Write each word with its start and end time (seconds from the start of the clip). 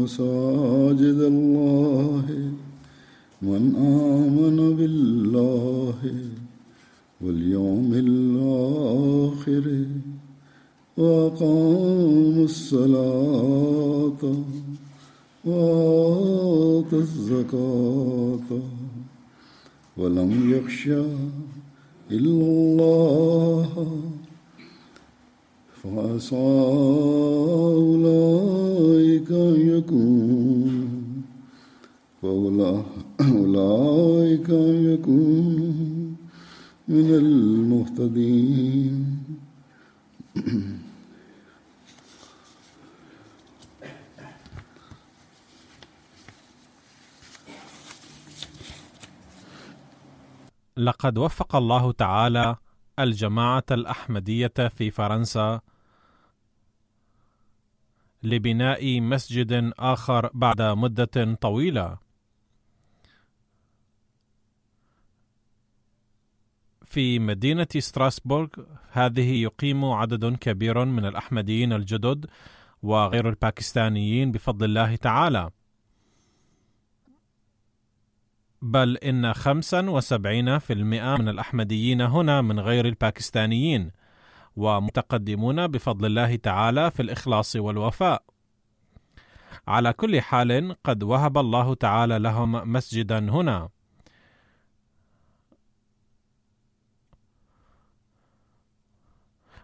مساجد 0.00 1.20
الله 1.34 2.26
من 3.42 3.62
آمن 3.76 4.58
بالله 4.76 6.00
واليوم 7.20 7.90
الآخر 8.06 9.66
وأقام 10.96 12.36
الصلاة 12.50 14.22
وآتى 15.44 16.96
الزكاة. 16.96 18.48
ولم 19.96 20.30
يخشى 20.54 21.04
إلا 22.10 22.44
الله. 22.44 23.72
فعسى 25.82 26.36
أولئك 27.80 29.30
أن 29.32 29.56
يكونوا 29.76 30.88
فأولئك 32.22 32.88
أن 34.50 34.74
يكونوا 34.92 35.72
من 36.88 37.14
المهتدين. 37.14 39.06
لقد 50.76 51.18
وفق 51.18 51.56
الله 51.56 51.92
تعالى 51.92 52.56
الجماعة 52.98 53.64
الأحمدية 53.70 54.52
في 54.76 54.90
فرنسا 54.90 55.60
لبناء 58.22 59.00
مسجد 59.00 59.72
آخر 59.78 60.30
بعد 60.34 60.62
مدة 60.62 61.34
طويلة. 61.40 61.98
في 66.84 67.18
مدينة 67.18 67.66
ستراسبورغ 67.78 68.48
هذه 68.92 69.42
يقيم 69.42 69.84
عدد 69.84 70.36
كبير 70.36 70.84
من 70.84 71.04
الأحمديين 71.04 71.72
الجدد 71.72 72.26
وغير 72.82 73.28
الباكستانيين 73.28 74.32
بفضل 74.32 74.64
الله 74.64 74.96
تعالى. 74.96 75.50
بل 78.62 78.96
إن 78.96 79.32
75% 79.32 80.70
من 81.18 81.28
الأحمديين 81.28 82.00
هنا 82.00 82.40
من 82.40 82.60
غير 82.60 82.86
الباكستانيين 82.86 83.90
ومتقدمون 84.60 85.66
بفضل 85.66 86.06
الله 86.06 86.36
تعالى 86.36 86.90
في 86.90 87.02
الإخلاص 87.02 87.56
والوفاء. 87.56 88.22
على 89.68 89.92
كل 89.92 90.20
حال 90.20 90.76
قد 90.84 91.02
وهب 91.02 91.38
الله 91.38 91.74
تعالى 91.74 92.18
لهم 92.18 92.72
مسجدا 92.72 93.18
هنا. 93.18 93.68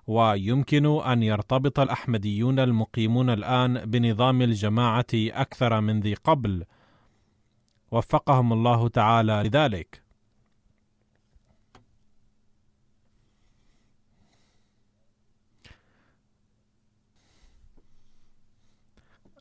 ويمكن 0.07 0.87
أن 0.87 1.23
يرتبط 1.23 1.81
الأحمديون 1.81 2.59
المقيمون 2.59 3.31
الآن 3.31 3.75
بنظام 3.85 4.43
الجماعة 4.43 5.07
أكثر 5.15 5.81
من 5.81 6.01
ذي 6.01 6.15
قبل. 6.15 6.65
وفقهم 7.91 8.53
الله 8.53 8.89
تعالى 8.89 9.43
لذلك 9.43 10.06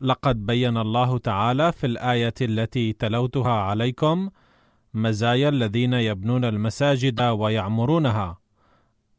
لقد 0.01 0.45
بين 0.45 0.77
الله 0.77 1.17
تعالى 1.17 1.71
في 1.71 1.85
الآية 1.85 2.33
التي 2.41 2.93
تلوتها 2.93 3.51
عليكم 3.51 4.29
مزايا 4.93 5.49
الذين 5.49 5.93
يبنون 5.93 6.45
المساجد 6.45 7.21
ويعمرونها 7.21 8.37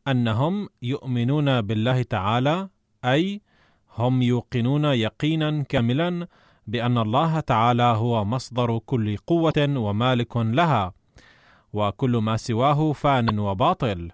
أنهم 0.08 0.68
يؤمنون 0.82 1.60
بالله 1.60 2.02
تعالى 2.02 2.68
أي 3.04 3.40
هم 3.96 4.22
يوقنون 4.22 4.84
يقينا 4.84 5.62
كاملا 5.62 6.26
بأن 6.66 6.98
الله 6.98 7.40
تعالى 7.40 7.82
هو 7.82 8.24
مصدر 8.24 8.78
كل 8.78 9.16
قوة 9.16 9.68
ومالك 9.76 10.36
لها 10.36 10.94
وكل 11.72 12.16
ما 12.16 12.36
سواه 12.36 12.92
فان 12.92 13.38
وباطل. 13.38 14.10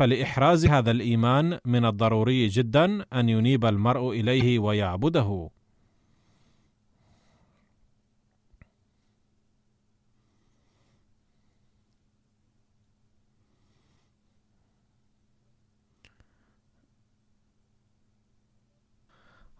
فلإحراز 0.00 0.66
هذا 0.66 0.90
الإيمان 0.90 1.58
من 1.64 1.84
الضروري 1.84 2.48
جدا 2.48 3.04
أن 3.12 3.28
ينيب 3.28 3.64
المرء 3.64 4.10
إليه 4.10 4.58
ويعبده. 4.58 5.50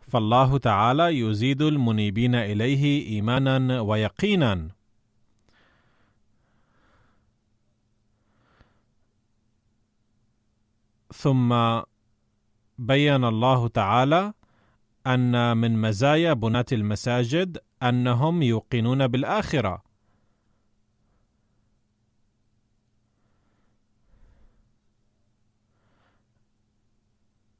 فالله 0.08 0.58
تعالى 0.58 1.18
يزيد 1.18 1.62
المنيبين 1.62 2.34
إليه 2.34 3.06
ايمانا 3.06 3.80
ويقينا. 3.80 4.79
ثم 11.20 11.54
بين 12.78 13.24
الله 13.24 13.68
تعالى 13.68 14.32
أن 15.06 15.56
من 15.56 15.80
مزايا 15.80 16.32
بناة 16.32 16.64
المساجد 16.72 17.58
أنهم 17.82 18.42
يوقنون 18.42 19.06
بالآخرة. 19.06 19.82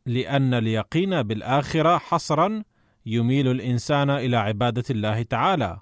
لأن 0.07 0.55
اليقين 0.55 1.23
بالآخرة 1.23 1.99
حصرا 1.99 2.63
يميل 3.07 3.49
الإنسان 3.49 4.11
إلى 4.11 4.37
عبادة 4.37 4.85
الله 4.91 5.23
تعالى. 5.23 5.81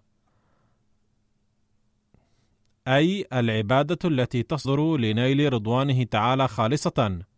أي 2.89 3.27
العبادة 3.33 3.99
التي 4.05 4.43
تصدر 4.43 4.97
لنيل 4.97 5.53
رضوانه 5.53 6.05
تعالى 6.05 6.49
خالصة. 6.49 7.29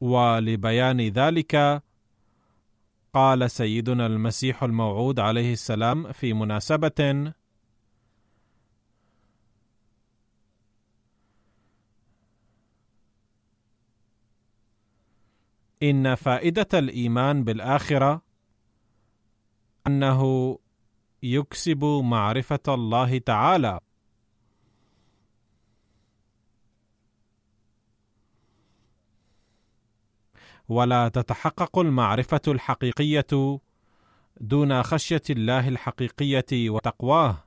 ولبيان 0.00 1.00
ذلك 1.00 1.82
قال 3.14 3.50
سيدنا 3.50 4.06
المسيح 4.06 4.62
الموعود 4.62 5.20
عليه 5.20 5.52
السلام 5.52 6.12
في 6.12 6.32
مناسبة. 6.32 7.32
إن 15.82 16.14
فائدة 16.14 16.68
الإيمان 16.74 17.44
بالآخرة 17.44 18.22
أنه 19.86 20.58
يكسب 21.22 21.84
معرفة 21.84 22.60
الله 22.68 23.18
تعالى. 23.18 23.80
ولا 30.68 31.08
تتحقق 31.08 31.78
المعرفة 31.78 32.40
الحقيقية 32.48 33.60
دون 34.40 34.82
خشية 34.82 35.22
الله 35.30 35.68
الحقيقية 35.68 36.70
وتقواه. 36.70 37.44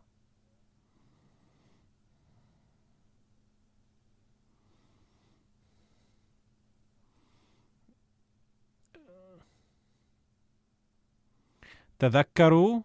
تذكروا 11.99 12.81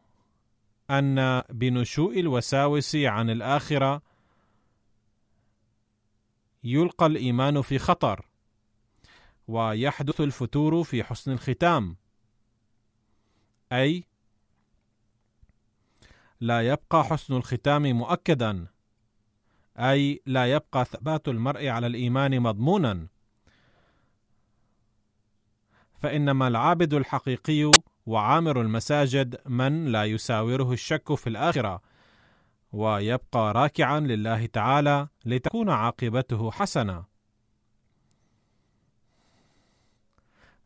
أن 0.90 1.42
بنشوء 1.50 2.20
الوساوس 2.20 2.96
عن 2.96 3.30
الآخرة 3.30 4.02
يلقى 6.64 7.06
الإيمان 7.06 7.62
في 7.62 7.78
خطر. 7.78 8.26
ويحدث 9.48 10.20
الفتور 10.20 10.84
في 10.84 11.04
حسن 11.04 11.32
الختام. 11.32 11.96
أي 13.72 14.04
لا 16.40 16.62
يبقى 16.68 17.04
حسن 17.04 17.36
الختام 17.36 17.82
مؤكدا. 17.82 18.66
أي 19.78 20.22
لا 20.26 20.52
يبقى 20.52 20.84
ثبات 20.84 21.28
المرء 21.28 21.68
على 21.68 21.86
الإيمان 21.86 22.40
مضمونا. 22.40 23.06
فإنما 25.98 26.48
العابد 26.48 26.94
الحقيقي 26.94 27.72
وعامر 28.06 28.60
المساجد 28.60 29.40
من 29.46 29.84
لا 29.84 30.04
يساوره 30.04 30.72
الشك 30.72 31.14
في 31.14 31.26
الآخرة 31.26 31.82
ويبقى 32.72 33.52
راكعا 33.52 34.00
لله 34.00 34.46
تعالى 34.46 35.08
لتكون 35.24 35.70
عاقبته 35.70 36.50
حسنة. 36.50 37.15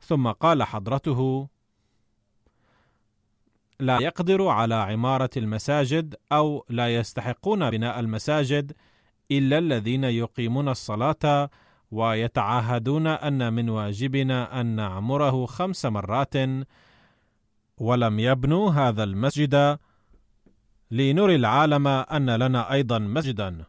ثم 0.00 0.28
قال 0.30 0.62
حضرته 0.62 1.48
لا 3.80 3.98
يقدر 4.02 4.48
على 4.48 4.74
عمارة 4.74 5.30
المساجد 5.36 6.14
أو 6.32 6.64
لا 6.68 6.94
يستحقون 6.96 7.70
بناء 7.70 8.00
المساجد 8.00 8.72
إلا 9.30 9.58
الذين 9.58 10.04
يقيمون 10.04 10.68
الصلاة 10.68 11.50
ويتعاهدون 11.90 13.06
أن 13.06 13.52
من 13.52 13.68
واجبنا 13.68 14.60
أن 14.60 14.66
نعمره 14.66 15.46
خمس 15.46 15.86
مرات 15.86 16.34
ولم 17.78 18.20
يبنوا 18.20 18.70
هذا 18.70 19.04
المسجد 19.04 19.78
لنري 20.90 21.34
العالم 21.34 21.86
أن 21.86 22.30
لنا 22.30 22.72
أيضا 22.72 22.98
مسجدا. 22.98 23.64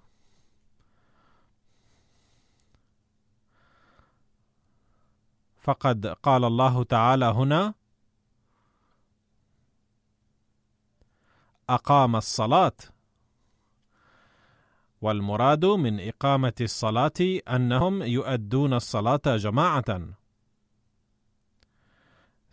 فقد 5.61 6.07
قال 6.07 6.45
الله 6.45 6.83
تعالى 6.83 7.25
هنا 7.25 7.73
أقام 11.69 12.15
الصلاة. 12.15 12.71
والمراد 15.01 15.65
من 15.65 16.07
إقامة 16.07 16.53
الصلاة 16.61 17.39
أنهم 17.47 18.03
يؤدون 18.03 18.73
الصلاة 18.73 19.21
جماعة. 19.25 20.01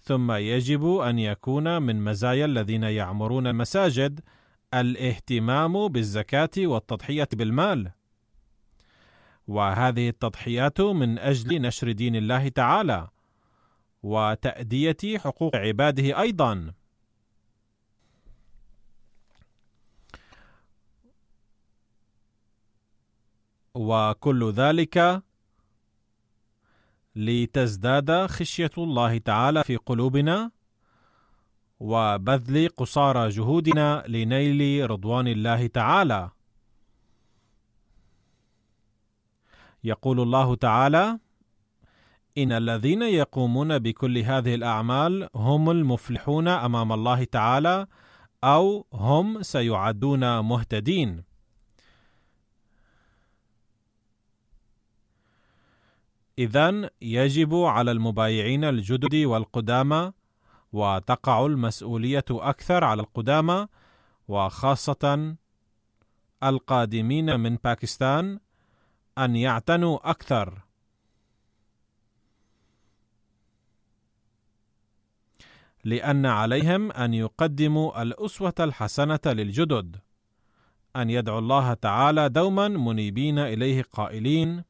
ثم 0.01 0.33
يجب 0.33 0.97
أن 0.97 1.19
يكون 1.19 1.83
من 1.83 2.05
مزايا 2.05 2.45
الذين 2.45 2.83
يعمرون 2.83 3.47
المساجد 3.47 4.21
الاهتمام 4.75 5.89
بالزكاة 5.89 6.51
والتضحية 6.59 7.29
بالمال. 7.33 7.93
وهذه 9.49 10.09
التضحيات 10.09 10.81
من 10.81 11.19
أجل 11.19 11.61
نشر 11.63 11.93
دين 11.93 12.17
الله 12.17 12.49
تعالى 12.49 13.09
وتأدية 14.03 15.19
حقوق 15.19 15.57
عباده 15.57 16.21
أيضا. 16.21 16.73
وكل 23.75 24.51
ذلك 24.53 25.23
لتزداد 27.17 28.27
خشية 28.27 28.71
الله 28.79 29.19
تعالى 29.19 29.65
في 29.65 29.77
قلوبنا 29.77 30.51
وبذل 31.81 32.69
قصارى 32.69 33.29
جهودنا 33.29 34.05
لنيل 34.09 34.91
رضوان 34.91 35.29
الله 35.29 35.67
تعالى. 35.67 36.31
يقول 39.85 40.21
الله 40.21 40.55
تعالى 40.55 41.19
ان 42.39 42.53
الذين 42.53 43.03
يقومون 43.03 43.79
بكل 43.79 44.19
هذه 44.19 44.55
الاعمال 44.55 45.29
هم 45.35 45.71
المفلحون 45.71 46.49
امام 46.49 46.93
الله 46.93 47.25
تعالى 47.25 47.87
أو 48.45 48.87
هم 48.93 49.43
سيعدون 49.43 50.41
مهتدين. 50.41 51.25
اذا 56.39 56.91
يجب 57.03 57.55
على 57.55 57.91
المبايعين 57.91 58.65
الجدد 58.65 59.15
والقدامى 59.15 60.13
وتقع 60.73 61.47
المسؤوليه 61.47 62.25
أكثر 62.31 62.85
على 62.85 63.03
القدامى 63.03 63.67
وخاصه 64.29 65.35
القادمين 66.43 67.41
من 67.41 67.57
باكستان 67.65 68.39
أن 69.25 69.37
يعتنوا 69.37 70.11
أكثر. 70.11 70.63
لأن 75.85 76.27
عليهم 76.27 76.93
أن 76.93 77.15
يقدموا 77.15 78.03
الأسوة 78.03 78.55
الحسنة 78.61 79.21
للجدد. 79.27 79.97
أن 80.97 81.11
يدعوا 81.11 81.39
الله 81.39 81.75
تعالى 81.75 82.29
دوما 82.29 82.69
منيبين 82.69 83.39
إليه 83.39 83.83
قائلين. 83.83 84.65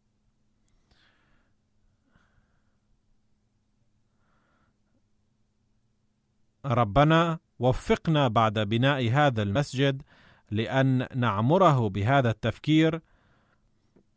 ربنا 6.64 7.38
وفقنا 7.58 8.28
بعد 8.28 8.58
بناء 8.58 9.10
هذا 9.10 9.42
المسجد 9.42 10.02
لأن 10.50 11.06
نعمره 11.14 11.88
بهذا 11.88 12.30
التفكير 12.30 13.00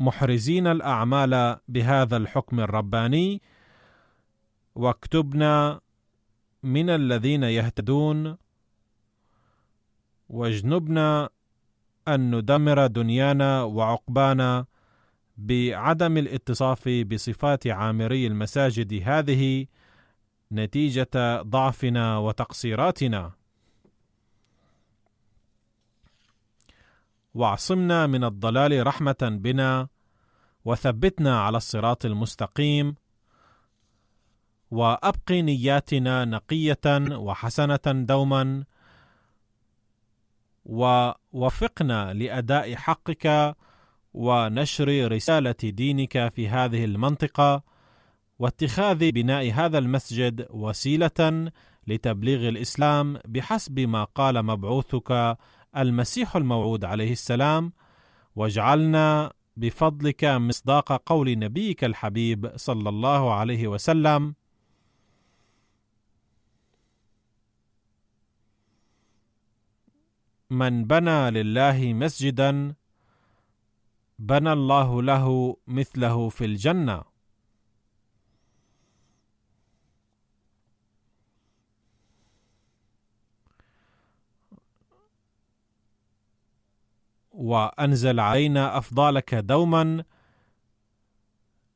محرزين 0.01 0.67
الأعمال 0.67 1.57
بهذا 1.67 2.17
الحكم 2.17 2.59
الرباني 2.59 3.41
واكتبنا 4.75 5.81
من 6.63 6.89
الذين 6.89 7.43
يهتدون 7.43 8.37
واجنبنا 10.29 11.29
أن 12.07 12.35
ندمر 12.35 12.87
دنيانا 12.87 13.63
وعقبانا 13.63 14.65
بعدم 15.37 16.17
الاتصاف 16.17 16.89
بصفات 16.89 17.67
عامري 17.67 18.27
المساجد 18.27 19.03
هذه 19.05 19.65
نتيجة 20.51 21.41
ضعفنا 21.41 22.17
وتقصيراتنا. 22.17 23.40
واعصمنا 27.33 28.07
من 28.07 28.23
الضلال 28.23 28.87
رحمة 28.87 29.17
بنا 29.21 29.87
وثبتنا 30.65 31.41
على 31.41 31.57
الصراط 31.57 32.05
المستقيم 32.05 32.95
وأبق 34.71 35.31
نياتنا 35.31 36.25
نقية 36.25 36.85
وحسنة 37.11 37.79
دوما 37.85 38.63
ووفقنا 40.65 42.13
لأداء 42.13 42.75
حقك 42.75 43.55
ونشر 44.13 45.11
رسالة 45.11 45.55
دينك 45.63 46.33
في 46.33 46.49
هذه 46.49 46.85
المنطقة 46.85 47.63
واتخاذ 48.39 49.11
بناء 49.11 49.51
هذا 49.51 49.77
المسجد 49.77 50.47
وسيلة 50.49 51.51
لتبليغ 51.87 52.49
الإسلام 52.49 53.19
بحسب 53.25 53.79
ما 53.79 54.03
قال 54.03 54.45
مبعوثك 54.45 55.37
المسيح 55.77 56.35
الموعود 56.35 56.85
عليه 56.85 57.11
السلام 57.11 57.73
واجعلنا 58.35 59.33
بفضلك 59.57 60.23
مصداق 60.23 61.01
قول 61.05 61.39
نبيك 61.39 61.83
الحبيب 61.83 62.51
صلى 62.55 62.89
الله 62.89 63.33
عليه 63.33 63.67
وسلم. 63.67 64.35
من 70.49 70.85
بنى 70.85 71.31
لله 71.31 71.93
مسجدا 71.93 72.75
بنى 74.19 74.53
الله 74.53 75.01
له 75.01 75.57
مثله 75.67 76.29
في 76.29 76.45
الجنة. 76.45 77.10
وأنزل 87.41 88.19
علينا 88.19 88.77
أفضالك 88.77 89.35
دوما 89.35 90.03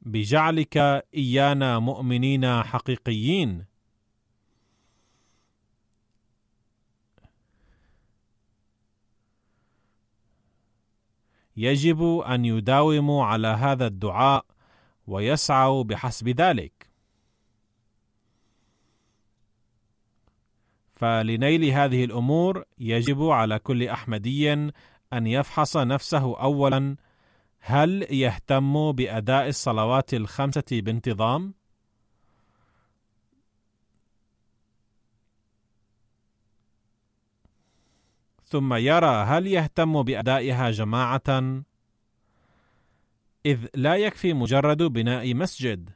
بجعلك 0.01 0.77
إيانا 1.15 1.79
مؤمنين 1.79 2.63
حقيقيين. 2.63 3.65
يجب 11.57 12.03
أن 12.03 12.45
يداوموا 12.45 13.25
على 13.25 13.47
هذا 13.47 13.87
الدعاء 13.87 14.45
ويسعوا 15.07 15.83
بحسب 15.83 16.29
ذلك. 16.29 16.89
فلنيل 20.93 21.63
هذه 21.65 22.05
الأمور 22.05 22.65
يجب 22.77 23.23
على 23.23 23.59
كل 23.59 23.87
أحمدي 23.87 24.71
أن 25.17 25.27
يفحص 25.27 25.77
نفسه 25.77 26.41
اولا 26.41 26.95
هل 27.59 28.07
يهتم 28.09 28.91
بأداء 28.91 29.47
الصلوات 29.47 30.13
الخمسة 30.13 30.63
بانتظام؟ 30.71 31.53
ثم 38.43 38.73
يرى 38.73 39.23
هل 39.23 39.47
يهتم 39.47 40.03
بأدائها 40.03 40.71
جماعة؟ 40.71 41.63
إذ 43.45 43.67
لا 43.75 43.95
يكفي 43.95 44.33
مجرد 44.33 44.83
بناء 44.83 45.33
مسجد 45.33 45.89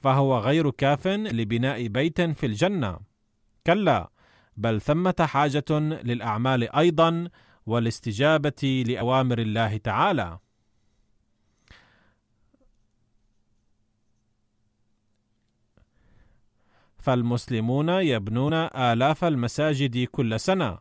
فهو 0.00 0.38
غير 0.38 0.70
كاف 0.70 1.06
لبناء 1.06 1.86
بيت 1.86 2.20
في 2.20 2.46
الجنة. 2.46 2.98
كلا 3.66 4.10
بل 4.56 4.80
ثمة 4.80 5.14
حاجة 5.20 5.78
للأعمال 5.80 6.74
أيضا 6.76 7.28
والاستجابة 7.66 8.84
لأوامر 8.86 9.38
الله 9.38 9.76
تعالى. 9.76 10.38
فالمسلمون 16.98 17.88
يبنون 17.88 18.54
آلاف 18.54 19.24
المساجد 19.24 20.04
كل 20.04 20.40
سنة. 20.40 20.78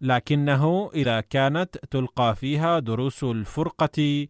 لكنه 0.00 0.90
إذا 0.94 1.20
كانت 1.20 1.76
تلقى 1.76 2.36
فيها 2.36 2.78
دروس 2.78 3.24
الفرقة 3.24 4.28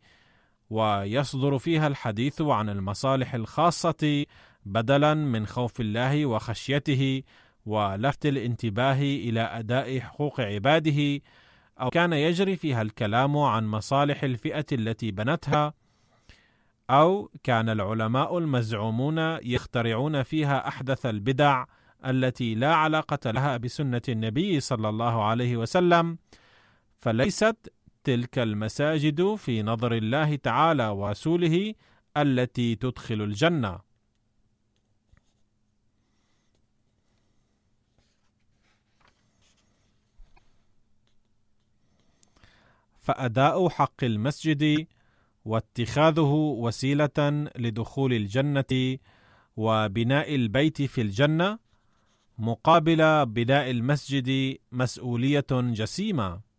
ويصدر 0.70 1.58
فيها 1.58 1.86
الحديث 1.86 2.42
عن 2.42 2.68
المصالح 2.68 3.34
الخاصة 3.34 4.26
بدلا 4.64 5.14
من 5.14 5.46
خوف 5.46 5.80
الله 5.80 6.26
وخشيته 6.26 7.22
ولفت 7.66 8.26
الانتباه 8.26 9.00
إلى 9.02 9.40
أداء 9.40 10.00
حقوق 10.00 10.40
عباده 10.40 11.20
أو 11.80 11.90
كان 11.90 12.12
يجري 12.12 12.56
فيها 12.56 12.82
الكلام 12.82 13.38
عن 13.38 13.66
مصالح 13.66 14.22
الفئة 14.22 14.66
التي 14.72 15.10
بنتها 15.10 15.74
أو 16.90 17.30
كان 17.42 17.68
العلماء 17.68 18.38
المزعومون 18.38 19.18
يخترعون 19.42 20.22
فيها 20.22 20.68
أحدث 20.68 21.06
البدع 21.06 21.64
التي 22.06 22.54
لا 22.54 22.74
علاقة 22.74 23.30
لها 23.30 23.56
بسنة 23.56 24.02
النبي 24.08 24.60
صلى 24.60 24.88
الله 24.88 25.24
عليه 25.24 25.56
وسلم 25.56 26.18
فليست 27.00 27.72
تلك 28.04 28.38
المساجد 28.38 29.34
في 29.34 29.62
نظر 29.62 29.92
الله 29.92 30.36
تعالى 30.36 30.88
ورسوله 30.88 31.74
التي 32.16 32.74
تدخل 32.74 33.22
الجنة. 33.22 33.80
فأداء 43.00 43.68
حق 43.68 44.04
المسجد 44.04 44.86
واتخاذه 45.44 46.32
وسيلة 46.58 47.48
لدخول 47.56 48.12
الجنة 48.12 48.98
وبناء 49.56 50.34
البيت 50.34 50.82
في 50.82 51.00
الجنة 51.00 51.58
مقابل 52.38 53.26
بناء 53.26 53.70
المسجد 53.70 54.58
مسؤولية 54.72 55.46
جسيمة. 55.50 56.49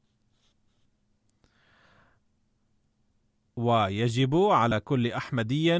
ويجب 3.55 4.35
على 4.35 4.79
كل 4.79 5.11
أحمدي 5.11 5.75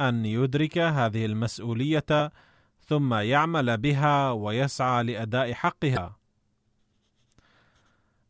أن 0.00 0.26
يدرك 0.26 0.78
هذه 0.78 1.26
المسؤولية 1.26 2.32
ثم 2.80 3.14
يعمل 3.14 3.76
بها 3.76 4.30
ويسعى 4.30 5.04
لأداء 5.04 5.52
حقها. 5.52 6.16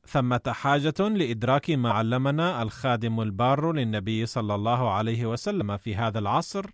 ثمة 0.06 0.40
حاجة 0.46 1.08
لإدراك 1.08 1.70
ما 1.70 1.92
علمنا 1.92 2.62
الخادم 2.62 3.20
البار 3.20 3.72
للنبي 3.72 4.26
صلى 4.26 4.54
الله 4.54 4.90
عليه 4.90 5.26
وسلم 5.26 5.76
في 5.76 5.96
هذا 5.96 6.18
العصر 6.18 6.66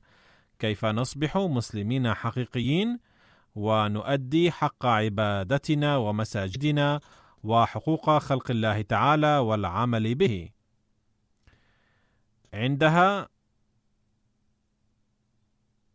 كيف 0.59 0.85
نصبح 0.85 1.37
مسلمين 1.37 2.15
حقيقيين 2.15 2.99
ونؤدي 3.55 4.51
حق 4.51 4.87
عبادتنا 4.87 5.97
ومساجدنا 5.97 7.01
وحقوق 7.45 8.19
خلق 8.19 8.51
الله 8.51 8.83
تعالى 8.83 9.39
والعمل 9.39 10.15
به. 10.15 10.56
عندها 12.55 13.29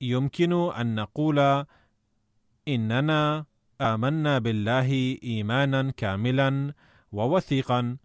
يمكن 0.02 0.54
أن 0.54 0.96
نقول 0.96 1.66
إننا 2.68 3.46
آمنا 3.82 4.40
بالله 4.40 5.18
إيمانا 5.24 5.92
كاملا 5.92 6.74
ووثيقا 7.12 7.98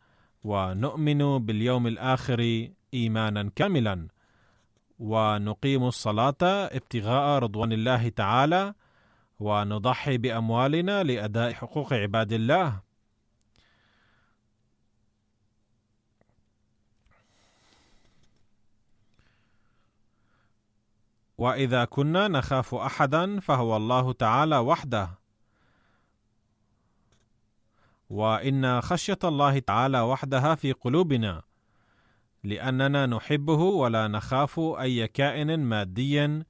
ونؤمن 0.44 1.38
باليوم 1.46 1.86
الآخر 1.86 2.68
إيمانا 2.94 3.50
كاملا 3.56 4.08
ونقيم 4.98 5.84
الصلاة 5.84 6.42
ابتغاء 6.42 7.38
رضوان 7.38 7.72
الله 7.72 8.08
تعالى 8.08 8.74
ونضحي 9.40 10.18
بأموالنا 10.18 11.02
لأداء 11.02 11.52
حقوق 11.52 11.92
عباد 11.92 12.32
الله. 12.32 12.85
وإذا 21.38 21.84
كنا 21.84 22.28
نخاف 22.28 22.74
أحدا 22.74 23.40
فهو 23.40 23.76
الله 23.76 24.12
تعالى 24.12 24.58
وحده. 24.58 25.18
وإن 28.10 28.80
خشية 28.80 29.18
الله 29.24 29.58
تعالى 29.58 30.00
وحدها 30.00 30.54
في 30.54 30.72
قلوبنا 30.72 31.42
لأننا 32.44 33.06
نحبه 33.06 33.60
ولا 33.60 34.08
نخاف 34.08 34.58
أي 34.58 35.08
كائن 35.08 35.60
مادي 35.60 36.42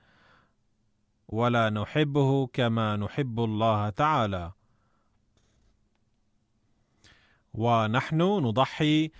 ولا 1.28 1.70
نحبه 1.70 2.46
كما 2.46 2.96
نحب 2.96 3.40
الله 3.40 3.88
تعالى. 3.90 4.52
ونحن 7.54 8.22
نضحي 8.22 9.10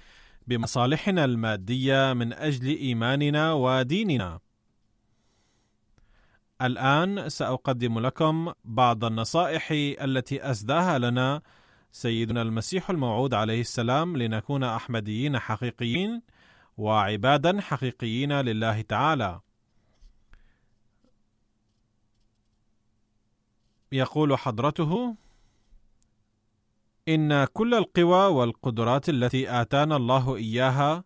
بمصالحنا 0.46 1.24
المادية 1.24 2.12
من 2.12 2.32
أجل 2.32 2.66
إيماننا 2.66 3.52
وديننا. 3.52 4.45
الآن 6.62 7.28
سأقدم 7.28 7.98
لكم 7.98 8.52
بعض 8.64 9.04
النصائح 9.04 9.68
التي 10.02 10.50
أسداها 10.50 10.98
لنا 10.98 11.42
سيدنا 11.92 12.42
المسيح 12.42 12.90
الموعود 12.90 13.34
عليه 13.34 13.60
السلام 13.60 14.16
لنكون 14.16 14.64
أحمديين 14.64 15.38
حقيقيين 15.38 16.22
وعبادا 16.76 17.60
حقيقيين 17.60 18.32
لله 18.32 18.80
تعالى. 18.80 19.40
يقول 23.92 24.38
حضرته 24.38 25.16
إن 27.08 27.44
كل 27.44 27.74
القوى 27.74 28.26
والقدرات 28.26 29.08
التي 29.08 29.60
آتانا 29.60 29.96
الله 29.96 30.36
إياها 30.36 31.04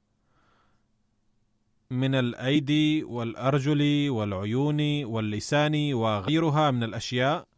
من 1.90 2.14
الأيدي 2.14 3.04
والأرجل 3.04 4.11
والعيون 4.11 5.04
واللسان 5.04 5.94
وغيرها 5.94 6.70
من 6.70 6.82
الأشياء 6.82 7.49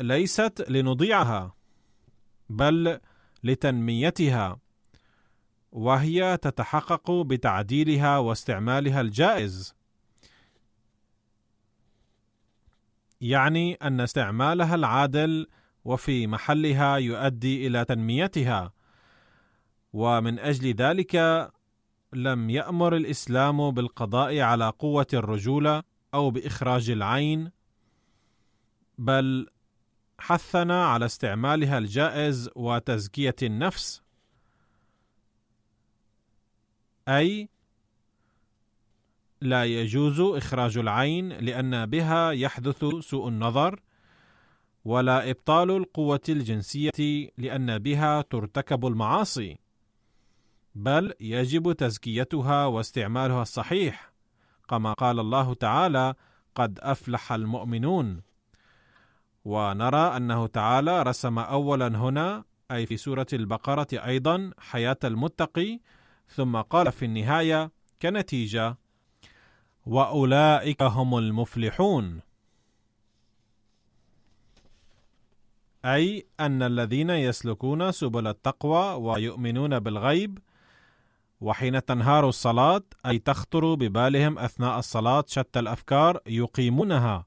ليست 0.00 0.64
لنضيعها 0.68 1.54
بل 2.50 3.00
لتنميتها 3.44 4.58
وهي 5.72 6.36
تتحقق 6.36 7.10
بتعديلها 7.10 8.18
واستعمالها 8.18 9.00
الجائز. 9.00 9.74
يعني 13.20 13.74
أن 13.74 14.00
استعمالها 14.00 14.74
العادل 14.74 15.46
وفي 15.84 16.26
محلها 16.26 16.96
يؤدي 16.96 17.66
إلى 17.66 17.84
تنميتها 17.84 18.72
ومن 19.92 20.38
أجل 20.38 20.74
ذلك 20.74 21.51
لم 22.12 22.50
يأمر 22.50 22.96
الإسلام 22.96 23.70
بالقضاء 23.70 24.40
على 24.40 24.68
قوة 24.68 25.06
الرجوله 25.14 25.82
أو 26.14 26.30
بإخراج 26.30 26.90
العين 26.90 27.50
بل 28.98 29.46
حثنا 30.18 30.84
على 30.86 31.04
استعمالها 31.04 31.78
الجائز 31.78 32.50
وتزكية 32.56 33.36
النفس 33.42 34.02
أي 37.08 37.48
لا 39.40 39.64
يجوز 39.64 40.20
إخراج 40.20 40.78
العين 40.78 41.28
لأن 41.28 41.86
بها 41.86 42.30
يحدث 42.30 42.84
سوء 43.00 43.28
النظر 43.28 43.80
ولا 44.84 45.30
إبطال 45.30 45.70
القوة 45.70 46.20
الجنسية 46.28 47.30
لأن 47.38 47.78
بها 47.78 48.22
ترتكب 48.22 48.86
المعاصي. 48.86 49.58
بل 50.74 51.14
يجب 51.20 51.72
تزكيتها 51.72 52.66
واستعمالها 52.66 53.42
الصحيح 53.42 54.12
كما 54.68 54.92
قال 54.92 55.20
الله 55.20 55.54
تعالى 55.54 56.14
قد 56.54 56.78
أفلح 56.82 57.32
المؤمنون 57.32 58.22
ونرى 59.44 60.16
أنه 60.16 60.46
تعالى 60.46 61.02
رسم 61.02 61.38
اولا 61.38 61.86
هنا 61.86 62.44
أي 62.70 62.86
في 62.86 62.96
سورة 62.96 63.26
البقرة 63.32 63.86
أيضا 63.92 64.50
حياة 64.58 64.96
المتقي 65.04 65.80
ثم 66.28 66.56
قال 66.56 66.92
في 66.92 67.04
النهاية 67.04 67.70
كنتيجة 68.02 68.76
وأولئك 69.86 70.82
هم 70.82 71.18
المفلحون. 71.18 72.20
أي 75.84 76.26
أن 76.40 76.62
الذين 76.62 77.10
يسلكون 77.10 77.92
سبل 77.92 78.26
التقوى 78.26 78.94
ويؤمنون 78.94 79.78
بالغيب 79.78 80.38
وحين 81.42 81.84
تنهار 81.84 82.28
الصلاة 82.28 82.82
أي 83.06 83.18
تخطر 83.18 83.74
ببالهم 83.74 84.38
أثناء 84.38 84.78
الصلاة 84.78 85.24
شتى 85.28 85.58
الأفكار 85.58 86.20
يقيمونها 86.26 87.24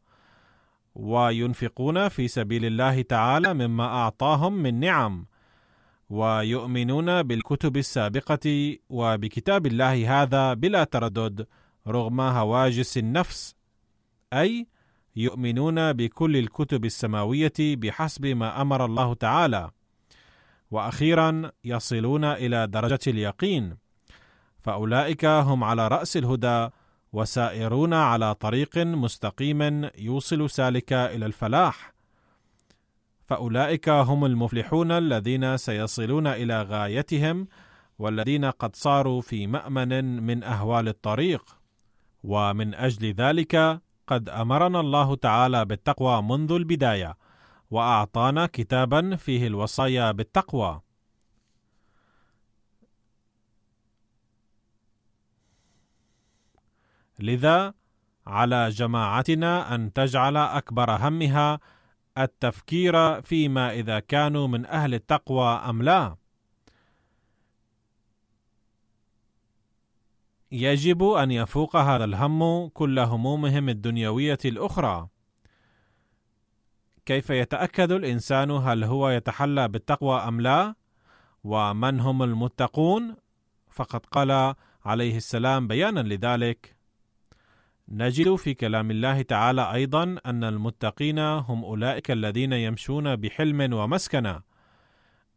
وينفقون 0.96 2.10
في 2.10 2.28
سبيل 2.28 2.66
الله 2.66 3.02
تعالى 3.02 3.54
مما 3.54 3.86
أعطاهم 3.86 4.54
من 4.54 4.80
نعم 4.80 5.26
ويؤمنون 6.10 7.24
بالكتب 7.24 7.78
السابقة 7.78 8.78
وبكتاب 8.90 9.66
الله 9.66 10.22
هذا 10.22 10.54
بلا 10.54 10.84
تردد 10.84 11.48
رغم 11.88 12.22
هواجس 12.22 12.98
النفس 12.98 13.56
أي 14.34 14.68
يؤمنون 15.16 15.94
بكل 15.94 16.38
الكتب 16.38 16.86
السماوية 16.86 17.54
بحسب 17.60 18.26
ما 18.26 18.62
أمر 18.62 18.86
الله 18.86 19.14
تعالى. 19.14 19.72
وأخيرا 20.72 21.52
يصلون 21.64 22.24
إلى 22.24 22.68
درجة 22.68 23.00
اليقين. 23.08 23.85
فأولئك 24.66 25.26
هم 25.26 25.64
على 25.64 25.88
رأس 25.88 26.18
الهدى 26.18 26.70
وسائرون 27.14 27.94
على 27.94 28.36
طريق 28.36 28.78
مستقيم 28.78 29.90
يوصل 29.98 30.50
سالك 30.50 30.94
إلى 30.94 31.26
الفلاح. 31.26 31.94
فأولئك 33.26 33.90
هم 33.90 34.26
المفلحون 34.26 34.92
الذين 34.92 35.58
سيصلون 35.58 36.28
إلى 36.28 36.62
غايتهم 36.62 37.48
والذين 38.00 38.46
قد 38.46 38.76
صاروا 38.76 39.22
في 39.22 39.48
مأمن 39.48 40.24
من 40.24 40.44
أهوال 40.44 40.88
الطريق. 40.88 41.58
ومن 42.24 42.76
أجل 42.76 43.14
ذلك 43.14 43.82
قد 44.08 44.30
أمرنا 44.30 44.80
الله 44.80 45.16
تعالى 45.16 45.66
بالتقوى 45.66 46.22
منذ 46.22 46.52
البداية 46.52 47.18
وأعطانا 47.72 48.46
كتابا 48.46 49.16
فيه 49.16 49.48
الوصايا 49.48 50.12
بالتقوى. 50.12 50.85
لذا 57.20 57.74
على 58.28 58.70
جماعتنا 58.70 59.76
أن 59.76 59.94
تجعل 59.94 60.38
أكبر 60.38 60.92
همها 60.92 61.60
التفكير 62.18 63.22
فيما 63.22 63.74
إذا 63.74 64.00
كانوا 64.00 64.48
من 64.48 64.66
أهل 64.66 64.94
التقوى 64.94 65.48
أم 65.48 65.84
لا. 65.84 66.16
يجب 70.52 71.04
أن 71.04 71.32
يفوق 71.32 71.76
هذا 71.76 72.04
الهم 72.04 72.68
كل 72.68 73.00
همومهم 73.00 73.70
الدنيوية 73.70 74.38
الأخرى. 74.46 75.08
كيف 77.06 77.30
يتأكد 77.30 77.92
الإنسان 77.92 78.52
هل 78.52 78.84
هو 78.84 79.10
يتحلى 79.10 79.68
بالتقوى 79.68 80.20
أم 80.20 80.42
لا؟ 80.42 80.76
ومن 81.44 82.00
هم 82.00 82.24
المتقون؟ 82.24 83.16
فقد 83.70 84.06
قال 84.06 84.56
عليه 84.86 85.18
السلام 85.18 85.68
بيانا 85.68 86.00
لذلك 86.00 86.75
نجد 87.90 88.36
في 88.36 88.54
كلام 88.54 88.92
الله 88.92 89.22
تعالى 89.22 89.74
أيضا 89.74 90.18
أن 90.26 90.44
المتقين 90.44 91.20
هم 91.20 91.66
أولئك 91.66 92.12
الذين 92.12 92.54
يمشون 92.54 93.16
بحلم 93.16 93.74
ومسكنة 93.74 94.42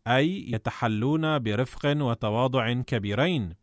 أي 0.07 0.53
يتحلون 0.53 1.39
برفق 1.39 1.81
وتواضع 1.87 2.73
كبيرين 2.73 3.55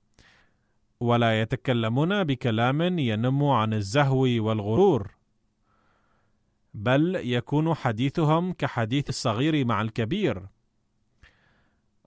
ولا 0.99 1.41
يتكلمون 1.41 2.23
بكلام 2.23 2.99
ينم 2.99 3.43
عن 3.43 3.73
الزهو 3.73 4.21
والغرور 4.21 5.11
بل 6.73 7.15
يكون 7.15 7.73
حديثهم 7.73 8.53
كحديث 8.53 9.09
الصغير 9.09 9.65
مع 9.65 9.81
الكبير. 9.81 10.47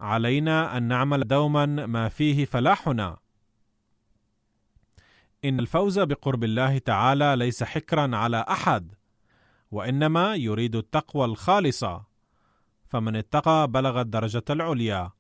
علينا 0.01 0.77
أن 0.77 0.83
نعمل 0.83 1.29
دوما 1.29 1.67
ما 1.67 2.09
فيه 2.09 2.45
فلاحنا. 2.45 3.19
إن 5.45 5.61
الفوز 5.61 5.99
بقرب 5.99 6.45
الله 6.45 6.79
تعالى 6.79 7.37
ليس 7.37 7.63
حكرا 7.63 8.17
على 8.17 8.45
أحد 8.49 8.95
وإنما 9.71 10.35
يريد 10.35 10.77
التقوى 10.77 11.25
الخالصة. 11.25 12.05
فمن 12.87 13.17
اتقى 13.17 13.69
بلغ 13.69 14.01
الدرجة 14.01 14.45
العليا. 14.51 15.11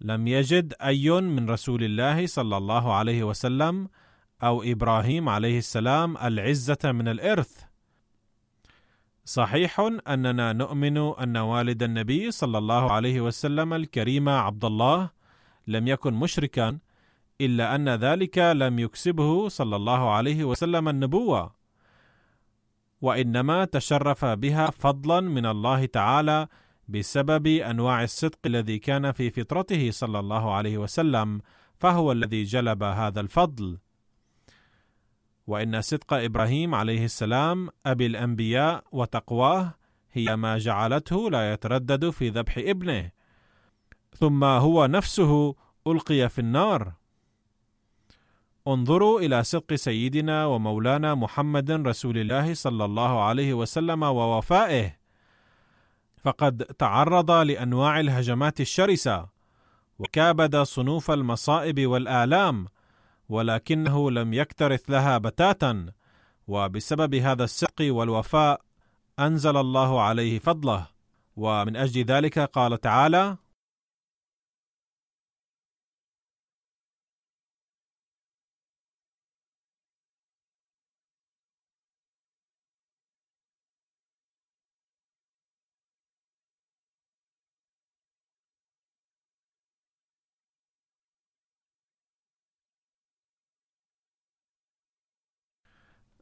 لم 0.00 0.26
يجد 0.26 0.74
أي 0.82 1.10
من 1.10 1.50
رسول 1.50 1.84
الله 1.84 2.26
صلى 2.26 2.56
الله 2.56 2.94
عليه 2.94 3.24
وسلم 3.24 3.88
أو 4.42 4.62
إبراهيم 4.62 5.28
عليه 5.28 5.58
السلام 5.58 6.16
العزة 6.16 6.78
من 6.84 7.08
الإرث. 7.08 7.62
صحيح 9.24 9.80
أننا 10.08 10.52
نؤمن 10.52 10.98
أن 10.98 11.36
والد 11.36 11.82
النبي 11.82 12.30
صلى 12.30 12.58
الله 12.58 12.92
عليه 12.92 13.20
وسلم 13.20 13.74
الكريم 13.74 14.28
عبد 14.28 14.64
الله 14.64 15.10
لم 15.66 15.88
يكن 15.88 16.14
مشركا 16.14 16.78
إلا 17.40 17.74
أن 17.74 17.88
ذلك 17.88 18.38
لم 18.38 18.78
يكسبه 18.78 19.48
صلى 19.48 19.76
الله 19.76 20.10
عليه 20.10 20.44
وسلم 20.44 20.88
النبوة 20.88 21.56
وإنما 23.00 23.64
تشرف 23.64 24.24
بها 24.24 24.70
فضلا 24.70 25.20
من 25.20 25.46
الله 25.46 25.86
تعالى 25.86 26.48
بسبب 26.88 27.46
أنواع 27.46 28.02
الصدق 28.02 28.38
الذي 28.46 28.78
كان 28.78 29.12
في 29.12 29.30
فطرته 29.30 29.90
صلى 29.90 30.18
الله 30.18 30.54
عليه 30.54 30.78
وسلم 30.78 31.40
فهو 31.78 32.12
الذي 32.12 32.42
جلب 32.44 32.82
هذا 32.82 33.20
الفضل. 33.20 33.78
وإن 35.46 35.80
صدق 35.80 36.14
إبراهيم 36.14 36.74
عليه 36.74 37.04
السلام 37.04 37.68
أبي 37.86 38.06
الأنبياء 38.06 38.84
وتقواه 38.92 39.74
هي 40.12 40.36
ما 40.36 40.58
جعلته 40.58 41.30
لا 41.30 41.52
يتردد 41.52 42.10
في 42.10 42.28
ذبح 42.28 42.58
ابنه. 42.58 43.10
ثم 44.14 44.44
هو 44.44 44.86
نفسه 44.86 45.54
ألقي 45.86 46.28
في 46.28 46.38
النار. 46.38 46.92
انظروا 48.68 49.20
إلى 49.20 49.44
صدق 49.44 49.74
سيدنا 49.74 50.46
ومولانا 50.46 51.14
محمد 51.14 51.70
رسول 51.70 52.18
الله 52.18 52.54
صلى 52.54 52.84
الله 52.84 53.22
عليه 53.24 53.54
وسلم 53.54 54.02
ووفائه. 54.02 54.96
فقد 56.24 56.62
تعرض 56.62 57.30
لأنواع 57.30 58.00
الهجمات 58.00 58.60
الشرسة 58.60 59.28
وكابد 59.98 60.56
صنوف 60.56 61.10
المصائب 61.10 61.86
والآلام 61.86 62.66
ولكنه 63.28 64.10
لم 64.10 64.34
يكترث 64.34 64.90
لها 64.90 65.18
بتاتا 65.18 65.86
وبسبب 66.48 67.14
هذا 67.14 67.44
الصدق 67.44 67.94
والوفاء 67.94 68.60
أنزل 69.18 69.56
الله 69.56 70.00
عليه 70.00 70.38
فضله. 70.38 70.86
ومن 71.36 71.76
أجل 71.76 72.04
ذلك 72.04 72.38
قال 72.38 72.80
تعالى 72.80 73.36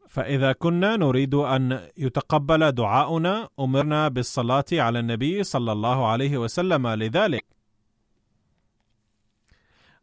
فإذا 0.09 0.53
كنا 0.53 0.97
نريد 0.97 1.35
أن 1.35 1.89
يتقبل 1.97 2.73
دعاؤنا 2.73 3.49
أمرنا 3.61 4.09
بالصلاة 4.09 4.65
على 4.73 4.99
النبي 4.99 5.45
صلى 5.45 5.73
الله 5.73 6.07
عليه 6.09 6.39
وسلم 6.39 6.89
لذلك. 6.89 7.45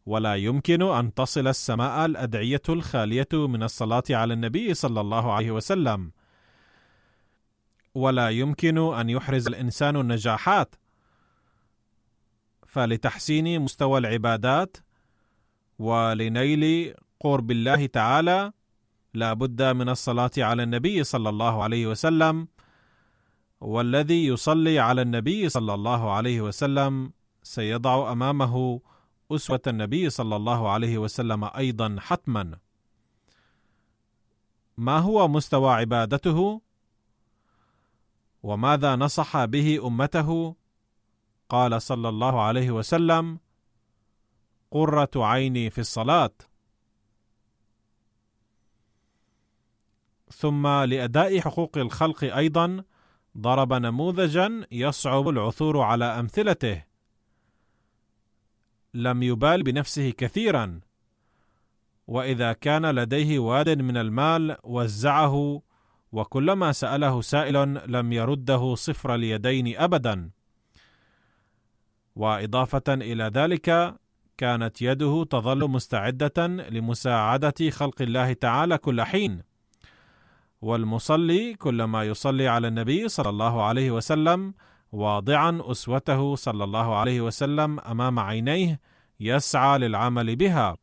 ولا 0.06 0.34
يمكن 0.34 0.82
أن 0.82 1.14
تصل 1.14 1.48
السماء 1.48 2.06
الأدعية 2.06 2.62
الخالية 2.68 3.28
من 3.32 3.62
الصلاة 3.62 4.02
على 4.10 4.34
النبي 4.34 4.74
صلى 4.74 5.00
الله 5.00 5.32
عليه 5.32 5.50
وسلم. 5.50 6.12
ولا 7.94 8.28
يمكن 8.30 8.78
أن 8.94 9.10
يحرز 9.10 9.46
الإنسان 9.46 9.96
النجاحات. 9.96 10.74
فلتحسين 12.66 13.60
مستوى 13.60 13.98
العبادات 13.98 14.76
ولنيل 15.78 16.94
قرب 17.20 17.50
الله 17.50 17.86
تعالى 17.86 18.52
لا 19.14 19.32
بد 19.32 19.62
من 19.62 19.88
الصلاة 19.88 20.30
على 20.38 20.62
النبي 20.62 21.04
صلى 21.04 21.28
الله 21.28 21.62
عليه 21.62 21.86
وسلم 21.86 22.48
والذي 23.60 24.26
يصلي 24.26 24.78
على 24.78 25.02
النبي 25.02 25.48
صلى 25.48 25.74
الله 25.74 26.12
عليه 26.12 26.40
وسلم 26.40 27.12
سيضع 27.42 28.12
أمامه 28.12 28.80
أسوة 29.30 29.60
النبي 29.66 30.10
صلى 30.10 30.36
الله 30.36 30.70
عليه 30.70 30.98
وسلم 30.98 31.44
أيضا 31.44 31.96
حتما. 32.00 32.58
ما 34.76 34.98
هو 34.98 35.28
مستوى 35.28 35.72
عبادته؟ 35.72 36.62
وماذا 38.42 38.96
نصح 38.96 39.44
به 39.44 39.86
أمته؟ 39.86 40.56
قال 41.48 41.82
صلى 41.82 42.08
الله 42.08 42.42
عليه 42.42 42.70
وسلم 42.70 43.38
قرة 44.70 45.10
عيني 45.16 45.70
في 45.70 45.80
الصلاة. 45.80 46.30
ثم 50.32 50.66
لأداء 50.66 51.40
حقوق 51.40 51.78
الخلق 51.78 52.24
أيضا 52.24 52.84
ضرب 53.38 53.72
نموذجا 53.72 54.66
يصعب 54.72 55.28
العثور 55.28 55.80
على 55.80 56.04
أمثلته. 56.04 56.84
لم 58.94 59.22
يبال 59.22 59.62
بنفسه 59.62 60.10
كثيرا. 60.10 60.80
وإذا 62.06 62.52
كان 62.52 62.86
لديه 62.86 63.38
واد 63.38 63.68
من 63.68 63.96
المال 63.96 64.56
وزعه 64.64 65.62
وكلما 66.12 66.72
سأله 66.72 67.20
سائل 67.20 67.80
لم 67.92 68.12
يرده 68.12 68.74
صفر 68.74 69.14
اليدين 69.14 69.76
ابدا. 69.76 70.30
وإضافة 72.16 72.82
إلى 72.88 73.24
ذلك 73.24 73.94
كانت 74.38 74.82
يده 74.82 75.24
تظل 75.30 75.68
مستعدة 75.68 76.46
لمساعدة 76.46 77.70
خلق 77.70 78.02
الله 78.02 78.32
تعالى 78.32 78.78
كل 78.78 79.02
حين. 79.02 79.51
والمصلي 80.62 81.54
كلما 81.54 82.04
يصلي 82.04 82.48
على 82.48 82.68
النبي 82.68 83.08
صلى 83.08 83.28
الله 83.28 83.62
عليه 83.62 83.90
وسلم 83.90 84.54
واضعا 84.92 85.62
أسوته 85.70 86.34
صلى 86.34 86.64
الله 86.64 86.96
عليه 86.96 87.20
وسلم 87.20 87.80
أمام 87.80 88.18
عينيه 88.18 88.80
يسعى 89.20 89.78
للعمل 89.78 90.36
بها. 90.36 90.76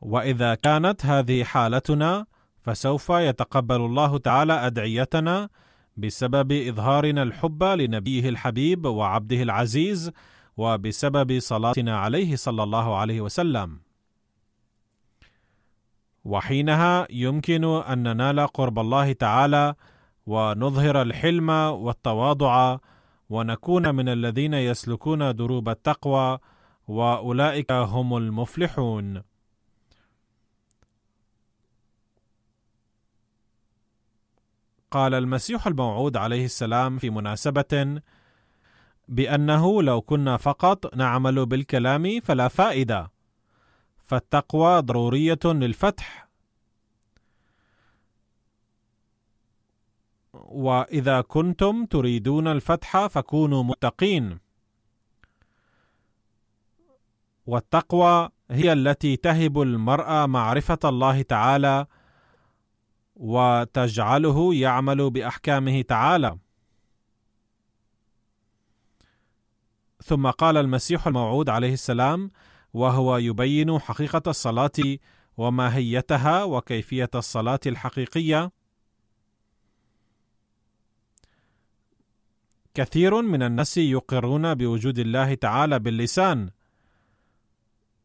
وإذا 0.00 0.54
كانت 0.54 1.06
هذه 1.06 1.44
حالتنا 1.44 2.26
فسوف 2.62 3.10
يتقبل 3.10 3.76
الله 3.76 4.18
تعالى 4.18 4.52
أدعيتنا 4.52 5.48
بسبب 5.96 6.52
إظهارنا 6.52 7.22
الحب 7.22 7.64
لنبيه 7.64 8.28
الحبيب 8.28 8.86
وعبده 8.86 9.42
العزيز 9.42 10.12
وبسبب 10.56 11.38
صلاتنا 11.38 11.98
عليه 11.98 12.36
صلى 12.36 12.62
الله 12.62 12.96
عليه 12.96 13.20
وسلم. 13.20 13.80
وحينها 16.24 17.06
يمكن 17.10 17.64
أن 17.64 18.02
ننال 18.02 18.40
قرب 18.40 18.78
الله 18.78 19.12
تعالى 19.12 19.74
ونظهر 20.26 21.02
الحلم 21.02 21.50
والتواضع 21.50 22.78
ونكون 23.30 23.94
من 23.94 24.08
الذين 24.08 24.54
يسلكون 24.54 25.36
دروب 25.36 25.68
التقوى 25.68 26.38
وأولئك 26.88 27.72
هم 27.72 28.16
المفلحون. 28.16 29.22
قال 34.90 35.14
المسيح 35.14 35.66
الموعود 35.66 36.16
عليه 36.16 36.44
السلام 36.44 36.98
في 36.98 37.10
مناسبة 37.10 38.00
بأنه 39.08 39.82
لو 39.82 40.00
كنا 40.00 40.36
فقط 40.36 40.94
نعمل 40.96 41.46
بالكلام 41.46 42.20
فلا 42.20 42.48
فائدة 42.48 43.10
فالتقوى 44.12 44.80
ضرورية 44.80 45.38
للفتح. 45.44 46.28
وإذا 50.32 51.20
كنتم 51.20 51.84
تريدون 51.84 52.48
الفتح 52.48 53.06
فكونوا 53.06 53.62
متقين. 53.62 54.38
والتقوى 57.46 58.28
هي 58.50 58.72
التي 58.72 59.16
تهب 59.16 59.60
المرء 59.60 60.26
معرفة 60.26 60.78
الله 60.84 61.22
تعالى 61.22 61.86
وتجعله 63.16 64.54
يعمل 64.54 65.10
بأحكامه 65.10 65.82
تعالى. 65.82 66.38
ثم 70.04 70.30
قال 70.30 70.56
المسيح 70.56 71.06
الموعود 71.06 71.48
عليه 71.48 71.72
السلام 71.72 72.30
وهو 72.72 73.16
يبين 73.16 73.78
حقيقة 73.78 74.22
الصلاة 74.26 74.98
وماهيتها 75.36 76.44
وكيفية 76.44 77.10
الصلاة 77.14 77.60
الحقيقية. 77.66 78.50
كثير 82.74 83.22
من 83.22 83.42
الناس 83.42 83.78
يقرون 83.78 84.54
بوجود 84.54 84.98
الله 84.98 85.34
تعالى 85.34 85.78
باللسان 85.78 86.50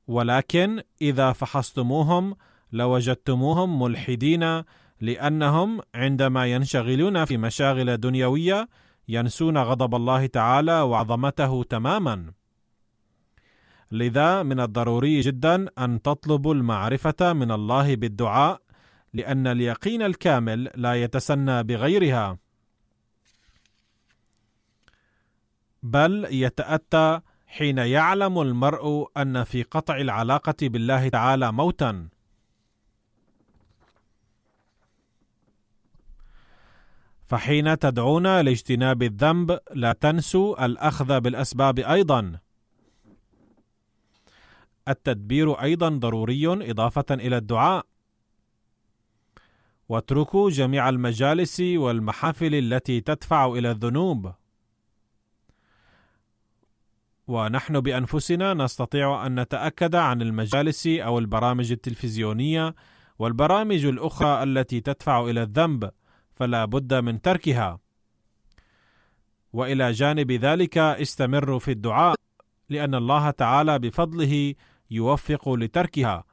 ولكن 0.08 0.82
إذا 1.01 1.32
فحصتموهم 1.32 2.36
لوجدتموهم 2.71 3.82
ملحدين 3.82 4.63
لأنهم 5.01 5.82
عندما 5.95 6.45
ينشغلون 6.45 7.25
في 7.25 7.38
مشاغل 7.38 7.97
دنيوية 7.97 8.69
ينسون 9.08 9.58
غضب 9.58 9.95
الله 9.95 10.25
تعالى 10.25 10.82
وعظمته 10.82 11.63
تماما. 11.63 12.34
لذا 13.91 14.43
من 14.43 14.60
الضروري 14.60 15.21
جدا 15.21 15.67
أن 15.80 16.02
تطلبوا 16.02 16.54
المعرفة 16.54 17.34
من 17.34 17.52
الله 17.52 17.95
بالدعاء 17.95 18.62
لأن 19.13 19.47
اليقين 19.47 20.02
الكامل 20.02 20.71
لا 20.76 20.93
يتسنى 20.93 21.63
بغيرها. 21.63 22.38
بل 25.84 26.28
يتأتى 26.32 27.19
حين 27.47 27.78
يعلم 27.78 28.41
المرء 28.41 29.08
أن 29.17 29.43
في 29.43 29.63
قطع 29.63 29.97
العلاقة 29.97 30.56
بالله 30.62 31.10
تعالى 31.10 31.52
موتا. 31.52 32.10
فحين 37.26 37.80
تدعون 37.80 38.41
لاجتناب 38.41 39.04
الذنب 39.04 39.60
لا 39.73 39.93
تنسوا 39.93 40.65
الأخذ 40.65 41.19
بالأسباب 41.19 41.80
أيضا. 41.80 42.39
التدبير 44.88 45.62
أيضا 45.62 45.89
ضروري 45.89 46.71
إضافة 46.71 47.06
إلى 47.12 47.38
الدعاء. 47.38 47.86
واتركوا 49.89 50.50
جميع 50.50 50.89
المجالس 50.89 51.60
والمحافل 51.60 52.56
التي 52.56 53.02
تدفع 53.02 53.45
إلى 53.45 53.71
الذنوب. 53.71 54.34
ونحن 57.28 57.80
بأنفسنا 57.80 58.54
نستطيع 58.54 59.26
أن 59.26 59.39
نتأكد 59.39 59.95
عن 59.95 60.21
المجالس 60.21 60.88
أو 60.88 61.19
البرامج 61.19 61.71
التلفزيونية 61.71 62.76
والبرامج 63.19 63.86
الأخرى 63.86 64.43
التي 64.43 64.82
تدفع 64.82 65.23
إلى 65.23 65.43
الذنب 65.43 65.91
فلا 66.36 66.65
بد 66.65 66.93
من 66.93 67.21
تركها. 67.21 67.80
وإلى 69.54 69.91
جانب 69.91 70.32
ذلك 70.32 70.78
استمروا 70.78 71.60
في 71.60 71.71
الدعاء 71.71 72.15
لأن 72.69 72.95
الله 72.95 73.30
تعالى 73.30 73.80
بفضله 73.80 74.54
يوفق 74.91 75.50
لتركها. 75.50 76.23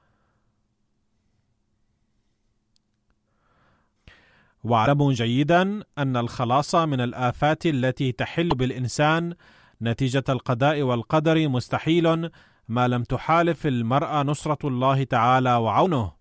واعلموا 4.65 5.13
جيدا 5.13 5.83
أن 5.99 6.17
الخلاص 6.17 6.75
من 6.75 7.01
الآفات 7.01 7.67
التي 7.67 8.13
تحل 8.13 8.49
بالإنسان 8.49 9.35
نتيجة 9.83 10.25
القضاء 10.29 10.83
والقدر 10.83 11.49
مستحيل 11.49 12.31
ما 12.69 12.89
لم 12.89 13.03
تحالف 13.03 13.67
المرء 13.67 14.23
نصرة 14.23 14.69
الله 14.69 15.05
تعالى 15.05 15.55
وعونه. 15.55 16.13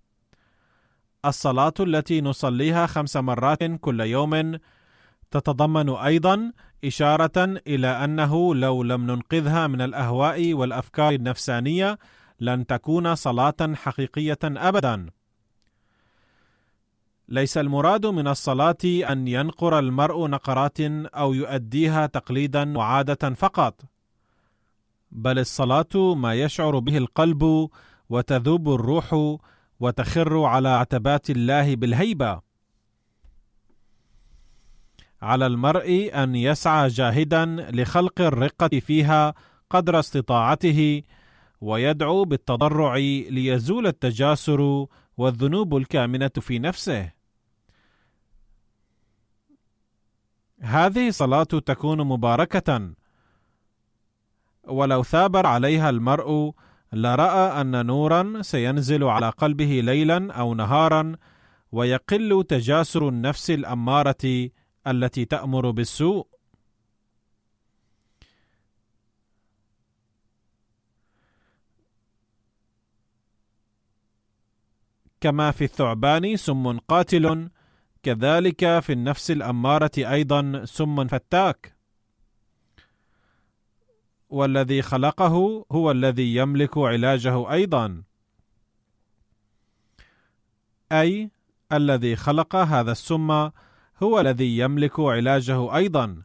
الصلاة 1.25 1.73
التي 1.79 2.21
نصليها 2.21 2.85
خمس 2.85 3.17
مرات 3.17 3.63
كل 3.63 3.99
يوم 4.01 4.57
تتضمن 5.31 5.89
أيضا 5.89 6.51
إشارة 6.85 7.61
إلى 7.67 7.87
أنه 7.87 8.55
لو 8.55 8.83
لم 8.83 9.11
ننقذها 9.11 9.67
من 9.67 9.81
الأهواء 9.81 10.53
والأفكار 10.53 11.13
النفسانية 11.13 11.97
لن 12.43 12.65
تكون 12.65 13.15
صلاة 13.15 13.73
حقيقية 13.73 14.39
ابدا. 14.43 15.09
ليس 17.27 17.57
المراد 17.57 18.05
من 18.05 18.27
الصلاة 18.27 18.83
أن 18.85 19.27
ينقر 19.27 19.79
المرء 19.79 20.27
نقرات 20.27 20.81
أو 21.21 21.33
يؤديها 21.33 22.05
تقليدا 22.05 22.77
وعادة 22.77 23.33
فقط 23.33 23.81
بل 25.11 25.39
الصلاة 25.39 26.13
ما 26.15 26.33
يشعر 26.33 26.79
به 26.79 26.97
القلب 26.97 27.69
وتذوب 28.09 28.73
الروح 28.73 29.37
وتخر 29.79 30.43
على 30.43 30.69
عتبات 30.69 31.29
الله 31.29 31.75
بالهيبة. 31.75 32.41
على 35.21 35.45
المرء 35.45 36.11
أن 36.13 36.35
يسعى 36.35 36.87
جاهدا 36.87 37.45
لخلق 37.71 38.21
الرقة 38.21 38.79
فيها 38.79 39.33
قدر 39.69 39.99
استطاعته 39.99 41.03
ويدعو 41.63 42.25
بالتضرع 42.25 42.95
ليزول 43.29 43.87
التجاسر 43.87 44.87
والذنوب 45.17 45.77
الكامنة 45.77 46.31
في 46.39 46.59
نفسه. 46.59 47.11
هذه 50.61 51.09
صلاة 51.09 51.43
تكون 51.43 52.01
مباركة. 52.01 52.93
ولو 54.67 55.03
ثابر 55.03 55.45
عليها 55.45 55.89
المرء 55.89 56.51
لرأى 56.93 57.61
أن 57.61 57.85
نورا 57.85 58.41
سينزل 58.41 59.03
على 59.03 59.29
قلبه 59.29 59.81
ليلا 59.83 60.33
أو 60.33 60.53
نهارا 60.53 61.15
ويقل 61.71 62.43
تجاسر 62.49 63.09
النفس 63.09 63.51
الأمارة 63.51 64.49
التي 64.87 65.25
تأمر 65.25 65.71
بالسوء. 65.71 66.32
كما 75.23 75.51
في 75.51 75.63
الثعبان 75.63 76.37
سم 76.37 76.77
قاتل 76.77 77.49
كذلك 78.03 78.79
في 78.79 78.93
النفس 78.93 79.31
الأمارة 79.31 79.91
أيضا 79.97 80.65
سم 80.65 81.07
فتاك. 81.07 81.75
والذي 84.29 84.81
خلقه 84.81 85.65
هو 85.71 85.91
الذي 85.91 86.35
يملك 86.35 86.77
علاجه 86.77 87.51
أيضا. 87.51 88.03
أي 90.91 91.31
الذي 91.71 92.15
خلق 92.15 92.55
هذا 92.55 92.91
السم 92.91 93.31
هو 94.03 94.19
الذي 94.19 94.57
يملك 94.57 94.99
علاجه 94.99 95.75
أيضا. 95.75 96.23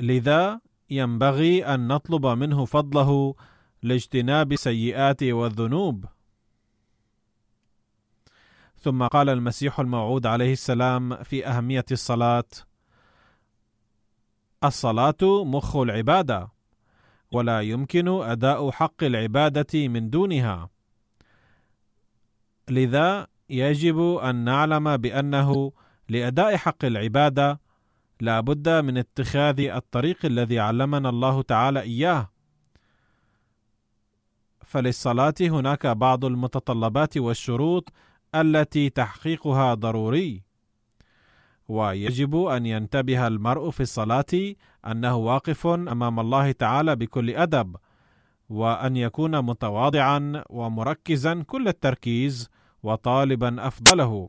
لذا 0.00 0.60
ينبغي 0.90 1.64
أن 1.64 1.88
نطلب 1.88 2.26
منه 2.26 2.64
فضله 2.64 3.34
لاجتناب 3.82 4.52
السيئات 4.52 5.22
والذنوب. 5.22 6.04
ثم 8.86 9.06
قال 9.06 9.28
المسيح 9.28 9.80
الموعود 9.80 10.26
عليه 10.26 10.52
السلام 10.52 11.22
في 11.22 11.46
أهمية 11.46 11.84
الصلاة 11.92 12.44
الصلاة 14.64 15.44
مخ 15.44 15.76
العبادة 15.76 16.48
ولا 17.32 17.60
يمكن 17.60 18.08
أداء 18.08 18.70
حق 18.70 19.04
العبادة 19.04 19.88
من 19.88 20.10
دونها. 20.10 20.70
لذا 22.68 23.26
يجب 23.50 23.98
أن 24.22 24.36
نعلم 24.36 24.96
بأنه 24.96 25.72
لأداء 26.08 26.56
حق 26.56 26.84
العبادة 26.84 27.60
لا 28.20 28.40
بد 28.40 28.68
من 28.68 28.98
اتخاذ 28.98 29.60
الطريق 29.60 30.26
الذي 30.26 30.58
علمنا 30.60 31.08
الله 31.08 31.42
تعالى 31.42 31.80
إياه. 31.80 32.30
فللصلاة 34.64 35.34
هناك 35.40 35.86
بعض 35.86 36.24
المتطلبات 36.24 37.16
والشروط 37.18 37.92
التي 38.40 38.90
تحقيقها 38.90 39.74
ضروري. 39.74 40.42
ويجب 41.68 42.36
أن 42.36 42.66
ينتبه 42.66 43.26
المرء 43.26 43.70
في 43.70 43.80
الصلاة 43.80 44.54
أنه 44.86 45.16
واقف 45.16 45.66
أمام 45.66 46.20
الله 46.20 46.52
تعالى 46.52 46.96
بكل 46.96 47.30
أدب 47.30 47.76
وأن 48.48 48.96
يكون 48.96 49.42
متواضعا 49.42 50.44
ومركزا 50.50 51.42
كل 51.42 51.68
التركيز 51.68 52.48
وطالبا 52.82 53.66
أفضله. 53.66 54.28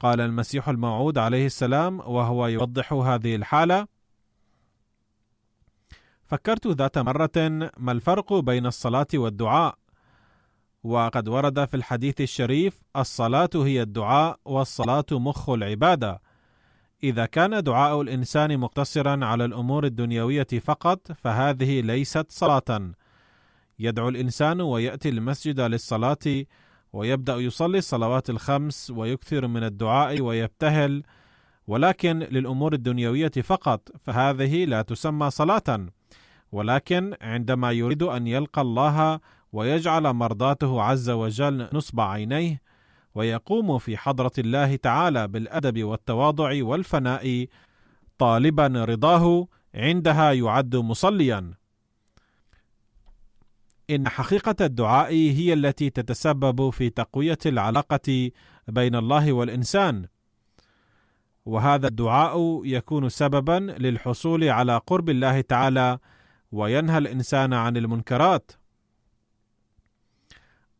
قال 0.00 0.20
المسيح 0.20 0.68
الموعود 0.68 1.18
عليه 1.18 1.46
السلام 1.46 2.00
وهو 2.00 2.46
يوضح 2.46 2.92
هذه 2.92 3.36
الحالة 3.36 3.86
فكرت 6.26 6.66
ذات 6.66 6.98
مرة 6.98 7.30
ما 7.78 7.92
الفرق 7.92 8.32
بين 8.32 8.66
الصلاة 8.66 9.06
والدعاء؟ 9.14 9.78
وقد 10.84 11.28
ورد 11.28 11.64
في 11.64 11.74
الحديث 11.74 12.20
الشريف 12.20 12.80
الصلاة 12.96 13.50
هي 13.54 13.82
الدعاء 13.82 14.38
والصلاة 14.44 15.04
مخ 15.12 15.50
العبادة. 15.50 16.20
إذا 17.04 17.26
كان 17.26 17.62
دعاء 17.62 18.00
الإنسان 18.00 18.58
مقتصرا 18.58 19.24
على 19.24 19.44
الأمور 19.44 19.84
الدنيوية 19.84 20.46
فقط 20.64 21.12
فهذه 21.12 21.80
ليست 21.80 22.26
صلاة. 22.28 22.92
يدعو 23.78 24.08
الإنسان 24.08 24.60
ويأتي 24.60 25.08
المسجد 25.08 25.60
للصلاة 25.60 26.44
ويبدأ 26.92 27.36
يصلي 27.36 27.78
الصلوات 27.78 28.30
الخمس 28.30 28.90
ويكثر 28.90 29.46
من 29.46 29.64
الدعاء 29.64 30.20
ويبتهل. 30.20 31.02
ولكن 31.66 32.18
للأمور 32.18 32.72
الدنيوية 32.72 33.32
فقط 33.42 33.88
فهذه 34.02 34.64
لا 34.64 34.82
تسمى 34.82 35.30
صلاة. 35.30 35.86
ولكن 36.52 37.14
عندما 37.20 37.72
يريد 37.72 38.02
أن 38.02 38.26
يلقى 38.26 38.60
الله 38.60 39.20
ويجعل 39.54 40.12
مرضاته 40.12 40.82
عز 40.82 41.10
وجل 41.10 41.68
نصب 41.72 42.00
عينيه 42.00 42.62
ويقوم 43.14 43.78
في 43.78 43.96
حضرة 43.96 44.32
الله 44.38 44.76
تعالى 44.76 45.28
بالأدب 45.28 45.84
والتواضع 45.84 46.64
والفناء 46.64 47.46
طالبا 48.18 48.66
رضاه 48.66 49.46
عندها 49.74 50.32
يعد 50.32 50.76
مصليا. 50.76 51.54
إن 53.90 54.08
حقيقة 54.08 54.56
الدعاء 54.60 55.12
هي 55.12 55.52
التي 55.52 55.90
تتسبب 55.90 56.70
في 56.70 56.90
تقوية 56.90 57.38
العلاقة 57.46 58.30
بين 58.68 58.94
الله 58.94 59.32
والإنسان. 59.32 60.06
وهذا 61.46 61.86
الدعاء 61.88 62.60
يكون 62.64 63.08
سببا 63.08 63.76
للحصول 63.78 64.44
على 64.44 64.76
قرب 64.86 65.10
الله 65.10 65.40
تعالى 65.40 65.98
وينهى 66.52 66.98
الإنسان 66.98 67.52
عن 67.52 67.76
المنكرات. 67.76 68.63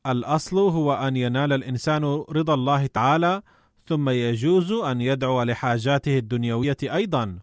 الأصل 0.06 0.58
هو 0.58 0.94
أن 0.94 1.16
ينال 1.16 1.52
الإنسان 1.52 2.04
رضا 2.30 2.54
الله 2.54 2.86
تعالى 2.86 3.42
ثم 3.86 4.08
يجوز 4.08 4.72
أن 4.72 5.00
يدعو 5.00 5.42
لحاجاته 5.42 6.18
الدنيوية 6.18 6.76
أيضا. 6.82 7.38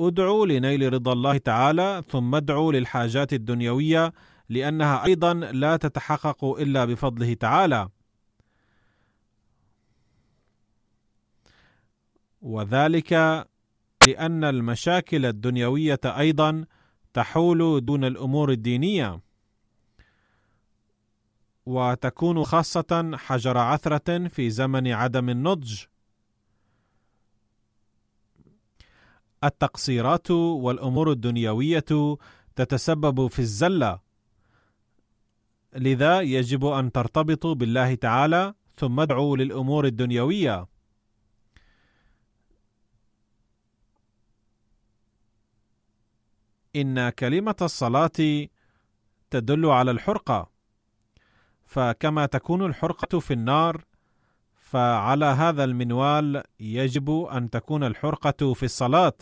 ادعوا 0.00 0.46
لنيل 0.46 0.92
رضا 0.92 1.12
الله 1.12 1.36
تعالى 1.38 2.02
ثم 2.08 2.34
ادعوا 2.34 2.72
للحاجات 2.72 3.32
الدنيوية 3.32 4.12
لأنها 4.48 5.04
أيضا 5.04 5.34
لا 5.34 5.76
تتحقق 5.76 6.44
إلا 6.44 6.84
بفضله 6.84 7.34
تعالى. 7.34 7.88
وذلك 12.42 13.12
لأن 14.06 14.44
المشاكل 14.44 15.26
الدنيوية 15.26 16.00
أيضا 16.04 16.64
تحول 17.14 17.84
دون 17.84 18.04
الأمور 18.04 18.50
الدينية. 18.50 19.20
وتكون 21.66 22.44
خاصة 22.44 23.10
حجر 23.16 23.58
عثرة 23.58 24.28
في 24.28 24.50
زمن 24.50 24.92
عدم 24.92 25.28
النضج. 25.28 25.84
التقصيرات 29.44 30.30
والأمور 30.30 31.10
الدنيوية 31.10 32.18
تتسبب 32.56 33.26
في 33.26 33.38
الزلة 33.38 34.00
لذا 35.72 36.20
يجب 36.20 36.66
أن 36.66 36.92
ترتبطوا 36.92 37.54
بالله 37.54 37.94
تعالى 37.94 38.54
ثم 38.76 39.00
ادعوا 39.00 39.36
للأمور 39.36 39.86
الدنيوية. 39.86 40.66
إن 46.76 47.10
كلمة 47.10 47.56
الصلاة 47.62 48.48
تدل 49.30 49.66
على 49.66 49.90
الحرقة. 49.90 50.53
فكما 51.74 52.26
تكون 52.26 52.66
الحرقة 52.66 53.18
في 53.18 53.32
النار 53.32 53.84
فعلى 54.54 55.24
هذا 55.24 55.64
المنوال 55.64 56.42
يجب 56.60 57.10
أن 57.10 57.50
تكون 57.50 57.84
الحرقة 57.84 58.54
في 58.54 58.62
الصلاة. 58.62 59.12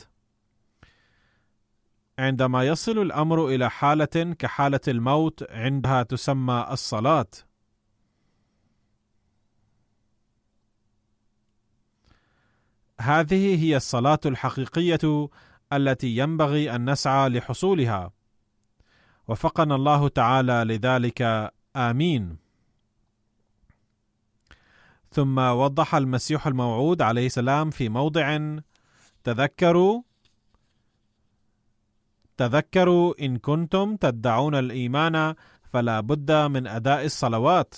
عندما 2.18 2.64
يصل 2.64 2.98
الأمر 2.98 3.48
إلى 3.48 3.70
حالة 3.70 4.34
كحالة 4.38 4.80
الموت 4.88 5.50
عندها 5.50 6.02
تسمى 6.02 6.66
الصلاة. 6.70 7.26
هذه 13.00 13.64
هي 13.64 13.76
الصلاة 13.76 14.20
الحقيقية 14.26 15.28
التي 15.72 16.16
ينبغي 16.16 16.74
أن 16.74 16.90
نسعى 16.90 17.28
لحصولها. 17.28 18.12
وفقنا 19.28 19.74
الله 19.74 20.08
تعالى 20.08 20.64
لذلك. 20.66 21.52
آمين. 21.76 22.41
ثم 25.12 25.38
وضح 25.38 25.94
المسيح 25.94 26.46
الموعود 26.46 27.02
عليه 27.02 27.26
السلام 27.26 27.70
في 27.70 27.88
موضع 27.88 28.38
تذكروا 29.24 30.02
تذكروا 32.36 33.14
إن 33.20 33.36
كنتم 33.38 33.96
تدعون 33.96 34.54
الإيمان 34.54 35.34
فلا 35.72 36.00
بد 36.00 36.32
من 36.32 36.66
أداء 36.66 37.04
الصلوات 37.04 37.74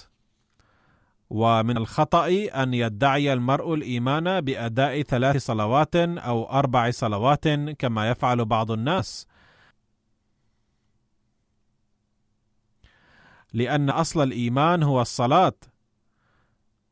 ومن 1.30 1.76
الخطأ 1.76 2.28
أن 2.54 2.74
يدعي 2.74 3.32
المرء 3.32 3.74
الإيمان 3.74 4.40
بأداء 4.40 5.02
ثلاث 5.02 5.36
صلوات 5.36 5.96
أو 5.96 6.50
أربع 6.50 6.90
صلوات 6.90 7.48
كما 7.78 8.10
يفعل 8.10 8.44
بعض 8.44 8.70
الناس. 8.70 9.26
لأن 13.52 13.90
أصل 13.90 14.22
الإيمان 14.22 14.82
هو 14.82 15.00
الصلاة. 15.00 15.54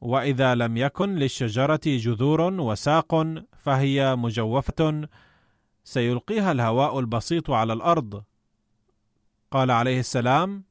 وإذا 0.03 0.55
لم 0.55 0.77
يكن 0.77 1.15
للشجرة 1.15 1.81
جذور 1.87 2.41
وساق 2.41 3.25
فهي 3.59 4.17
مجوفة 4.17 5.09
سيلقيها 5.85 6.53
الهواء 6.53 6.99
البسيط 6.99 7.51
على 7.51 7.73
الأرض. 7.73 8.25
قال 9.51 9.71
عليه 9.71 10.01
السلام 10.01 10.65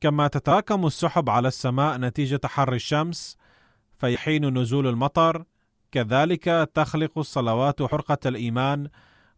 كما 0.00 0.28
تتراكم 0.28 0.86
السحب 0.86 1.30
على 1.30 1.48
السماء 1.48 1.98
نتيجة 1.98 2.40
حر 2.44 2.72
الشمس 2.72 3.36
فيحين 3.98 4.58
نزول 4.58 4.86
المطر 4.86 5.44
كذلك 5.92 6.70
تخلق 6.74 7.18
الصلوات 7.18 7.82
حرقة 7.82 8.18
الإيمان 8.26 8.88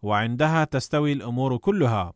وعندها 0.03 0.65
تستوي 0.65 1.13
الأمور 1.13 1.57
كلها. 1.57 2.13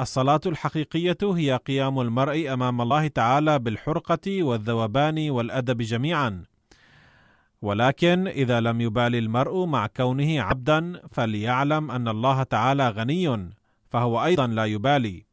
الصلاة 0.00 0.40
الحقيقية 0.46 1.18
هي 1.22 1.56
قيام 1.56 2.00
المرء 2.00 2.52
أمام 2.52 2.80
الله 2.80 3.08
تعالى 3.08 3.58
بالحرقة 3.58 4.42
والذوبان 4.42 5.30
والأدب 5.30 5.82
جميعا. 5.82 6.42
ولكن 7.62 8.28
إذا 8.28 8.60
لم 8.60 8.80
يبالي 8.80 9.18
المرء 9.18 9.64
مع 9.64 9.86
كونه 9.86 10.40
عبدا 10.40 11.02
فليعلم 11.12 11.90
أن 11.90 12.08
الله 12.08 12.42
تعالى 12.42 12.88
غني 12.88 13.50
فهو 13.90 14.24
أيضا 14.24 14.46
لا 14.46 14.64
يبالي. 14.64 15.26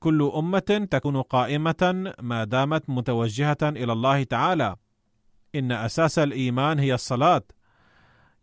كل 0.00 0.32
أمة 0.36 0.88
تكون 0.90 1.22
قائمة 1.22 2.14
ما 2.20 2.44
دامت 2.44 2.90
متوجهة 2.90 3.58
إلى 3.62 3.92
الله 3.92 4.22
تعالى. 4.22 4.76
إن 5.54 5.72
أساس 5.72 6.18
الإيمان 6.18 6.78
هي 6.78 6.94
الصلاة. 6.94 7.42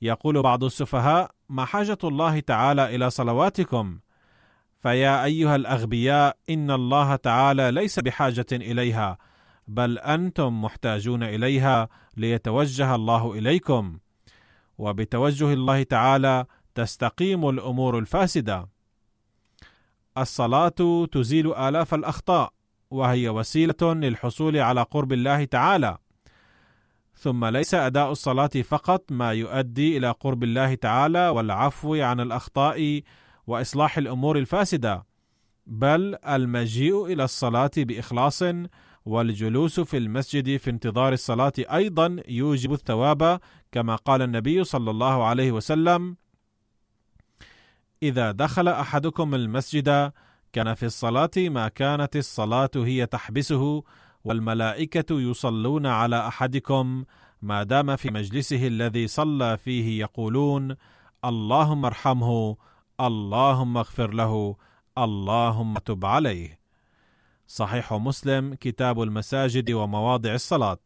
يقول 0.02 0.42
بعض 0.42 0.64
السفهاء 0.64 1.32
ما 1.52 1.66
حاجة 1.66 1.98
الله 2.04 2.40
تعالى 2.40 2.96
إلى 2.96 3.10
صلواتكم. 3.10 4.00
فيا 4.82 5.24
أيها 5.24 5.56
الأغبياء 5.56 6.38
إن 6.50 6.72
الله 6.72 7.16
تعالى 7.16 7.72
ليس 7.72 8.00
بحاجة 8.00 8.46
إليها 8.52 9.18
بل 9.68 9.98
أنتم 9.98 10.62
محتاجون 10.62 11.24
إليها 11.24 11.90
ليتوجه 12.18 12.96
الله 12.96 13.34
إليكم. 13.34 14.00
وبتوجه 14.78 15.54
الله 15.54 15.84
تعالى 15.84 16.46
تستقيم 16.76 17.50
الأمور 17.50 18.00
الفاسدة. 18.00 18.70
الصلاة 20.18 21.06
تزيل 21.12 21.54
آلاف 21.54 21.94
الأخطاء 21.94 22.54
وهي 22.92 23.30
وسيلة 23.30 23.94
للحصول 23.94 24.58
على 24.58 24.82
قرب 24.82 25.14
الله 25.14 25.46
تعالى. 25.46 25.98
ثم 27.22 27.46
ليس 27.46 27.74
أداء 27.74 28.12
الصلاة 28.12 28.48
فقط 28.48 29.12
ما 29.12 29.32
يؤدي 29.32 29.98
إلى 29.98 30.12
قرب 30.12 30.44
الله 30.44 30.76
تعالى 30.76 31.30
والعفو 31.30 31.96
عن 31.96 32.20
الأخطاء 32.20 33.02
وإصلاح 33.48 33.98
الأمور 33.98 34.38
الفاسدة 34.38 35.06
بل 35.68 36.18
المجيء 36.28 37.06
إلى 37.06 37.24
الصلاة 37.24 37.72
بإخلاص 37.78 38.44
والجلوس 39.06 39.80
في 39.80 39.98
المسجد 39.98 40.58
في 40.58 40.70
انتظار 40.70 41.14
الصلاة 41.14 41.54
أيضا 41.60 42.18
يوجب 42.28 42.74
الثواب 42.74 43.40
كما 43.72 43.96
قال 43.96 44.22
النبي 44.22 44.64
صلى 44.64 44.92
الله 44.92 45.24
عليه 45.24 45.52
وسلم 45.52 46.18
إذا 48.04 48.32
دخل 48.32 48.68
أحدكم 48.68 49.36
المسجد 49.36 50.12
كان 50.54 50.74
في 50.74 50.86
الصلاة 50.86 51.32
ما 51.38 51.68
كانت 51.68 52.16
الصلاة 52.16 52.70
هي 52.76 53.06
تحبسه 53.06 53.84
والملائكة 54.24 55.22
يصلون 55.22 55.86
على 55.86 56.28
أحدكم 56.28 57.06
ما 57.42 57.64
دام 57.64 57.96
في 57.96 58.12
مجلسه 58.12 58.68
الذي 58.68 59.08
صلى 59.08 59.58
فيه 59.58 60.00
يقولون 60.00 60.76
اللهم 61.26 61.86
ارحمه 61.86 62.58
اللهم 63.02 63.78
اغفر 63.78 64.14
له 64.14 64.56
اللهم 64.98 65.78
تب 65.78 66.06
عليه. 66.06 66.60
صحيح 67.48 67.94
مسلم 67.94 68.54
كتاب 68.54 69.02
المساجد 69.02 69.72
ومواضع 69.72 70.34
الصلاة. 70.34 70.78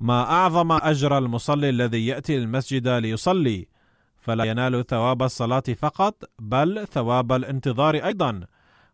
ما 0.00 0.22
أعظم 0.22 0.72
أجر 0.72 1.18
المصلي 1.18 1.68
الذي 1.68 2.06
يأتي 2.06 2.38
المسجد 2.38 2.88
ليصلي 2.88 3.68
فلا 4.18 4.44
ينال 4.44 4.86
ثواب 4.86 5.22
الصلاة 5.22 5.62
فقط 5.78 6.24
بل 6.38 6.86
ثواب 6.86 7.32
الانتظار 7.32 7.94
أيضا 7.94 8.40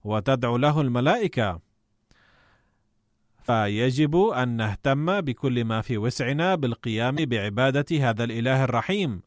وتدعو 0.05 0.57
له 0.57 0.81
الملائكة. 0.81 1.67
فيجب 3.49 4.17
أن 4.17 4.49
نهتم 4.49 5.21
بكل 5.21 5.65
ما 5.65 5.81
في 5.81 5.99
وسعنا 5.99 6.55
بالقيام 6.55 7.17
بعبادة 7.17 8.09
هذا 8.09 8.25
الإله 8.25 8.65
الرحيم 8.65 9.23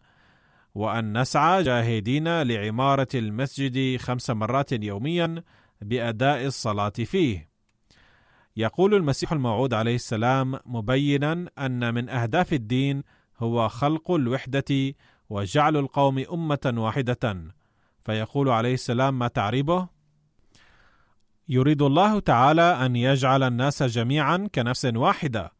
وأن 0.75 1.21
نسعى 1.21 1.63
جاهدين 1.63 2.41
لعمارة 2.41 3.07
المسجد 3.15 3.97
خمس 3.97 4.29
مرات 4.29 4.71
يوميا 4.71 5.43
بأداء 5.81 6.45
الصلاة 6.45 6.89
فيه. 6.89 7.49
يقول 8.57 8.93
المسيح 8.93 9.31
الموعود 9.31 9.73
عليه 9.73 9.95
السلام 9.95 10.59
مبينا 10.65 11.49
أن 11.59 11.93
من 11.93 12.09
أهداف 12.09 12.53
الدين 12.53 13.03
هو 13.39 13.69
خلق 13.69 14.11
الوحدة 14.11 14.93
وجعل 15.29 15.77
القوم 15.77 16.25
أمة 16.33 16.73
واحدة. 16.77 17.43
فيقول 18.03 18.49
عليه 18.49 18.73
السلام 18.73 19.19
ما 19.19 19.27
تعريبه؟ 19.27 20.00
يريد 21.49 21.81
الله 21.81 22.19
تعالى 22.19 22.85
أن 22.85 22.95
يجعل 22.95 23.43
الناس 23.43 23.83
جميعا 23.83 24.49
كنفس 24.55 24.85
واحدة. 24.85 25.51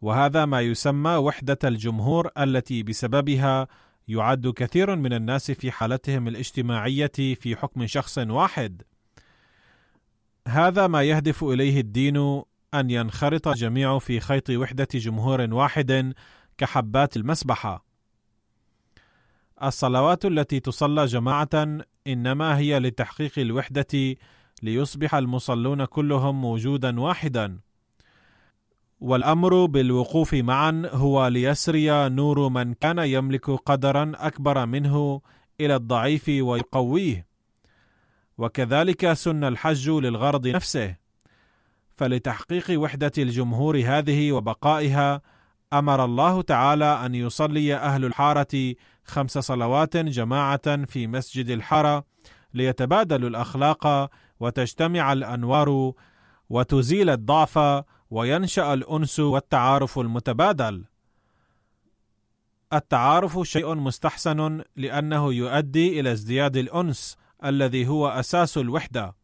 وهذا 0.00 0.44
ما 0.44 0.60
يسمى 0.60 1.16
وحدة 1.16 1.58
الجمهور 1.64 2.30
التي 2.38 2.82
بسببها 2.82 3.68
يعد 4.08 4.48
كثير 4.48 4.96
من 4.96 5.12
الناس 5.12 5.50
في 5.50 5.70
حالتهم 5.70 6.28
الاجتماعية 6.28 7.12
في 7.16 7.56
حكم 7.56 7.86
شخص 7.86 8.18
واحد. 8.18 8.82
هذا 10.48 10.86
ما 10.86 11.02
يهدف 11.02 11.44
إليه 11.44 11.80
الدين 11.80 12.42
أن 12.74 12.90
ينخرط 12.90 13.48
الجميع 13.48 13.98
في 13.98 14.20
خيط 14.20 14.50
وحدة 14.50 14.88
جمهور 14.94 15.54
واحد 15.54 16.14
كحبات 16.58 17.16
المسبحة. 17.16 17.84
الصلوات 19.62 20.24
التي 20.24 20.60
تصلى 20.60 21.04
جماعة 21.04 21.78
إنما 22.06 22.58
هي 22.58 22.78
لتحقيق 22.78 23.38
الوحدة 23.38 24.16
ليصبح 24.62 25.14
المصلون 25.14 25.84
كلهم 25.84 26.40
موجودا 26.40 27.00
واحدا. 27.00 27.58
والأمر 29.00 29.66
بالوقوف 29.66 30.34
معا 30.34 30.82
هو 30.92 31.26
ليسري 31.26 32.08
نور 32.08 32.48
من 32.48 32.74
كان 32.74 32.98
يملك 32.98 33.50
قدرا 33.50 34.12
أكبر 34.14 34.66
منه 34.66 35.20
إلى 35.60 35.76
الضعيف 35.76 36.28
ويقويه. 36.28 37.26
وكذلك 38.38 39.12
سن 39.12 39.44
الحج 39.44 39.90
للغرض 39.90 40.46
نفسه. 40.48 40.96
فلتحقيق 41.96 42.80
وحدة 42.80 43.12
الجمهور 43.18 43.82
هذه 43.84 44.32
وبقائها 44.32 45.22
أمر 45.72 46.04
الله 46.04 46.42
تعالى 46.42 47.06
أن 47.06 47.14
يصلي 47.14 47.74
أهل 47.74 48.04
الحارة 48.04 48.74
خمس 49.04 49.38
صلوات 49.38 49.96
جماعة 49.96 50.84
في 50.84 51.06
مسجد 51.06 51.50
الحارة 51.50 52.04
ليتبادلوا 52.54 53.28
الأخلاق 53.28 54.10
وتجتمع 54.40 55.12
الأنوار 55.12 55.92
وتزيل 56.50 57.10
الضعف 57.10 57.84
وينشأ 58.10 58.74
الأنس 58.74 59.20
والتعارف 59.20 59.98
المتبادل. 59.98 60.84
التعارف 62.72 63.38
شيء 63.42 63.74
مستحسن 63.74 64.62
لأنه 64.76 65.32
يؤدي 65.34 66.00
إلى 66.00 66.12
ازدياد 66.12 66.56
الأنس 66.56 67.16
الذي 67.44 67.88
هو 67.88 68.08
أساس 68.08 68.58
الوحدة. 68.58 69.14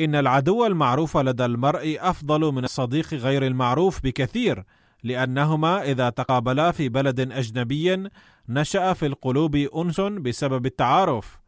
إن 0.00 0.14
العدو 0.14 0.66
المعروف 0.66 1.16
لدى 1.16 1.44
المرء 1.44 1.96
أفضل 2.00 2.52
من 2.52 2.64
الصديق 2.64 3.14
غير 3.14 3.46
المعروف 3.46 4.02
بكثير. 4.02 4.64
لأنهما 5.08 5.82
إذا 5.82 6.10
تقابلا 6.10 6.70
في 6.70 6.88
بلد 6.88 7.20
أجنبي 7.20 8.08
نشأ 8.48 8.92
في 8.92 9.06
القلوب 9.06 9.56
أنس 9.56 10.00
بسبب 10.00 10.66
التعارف. 10.66 11.38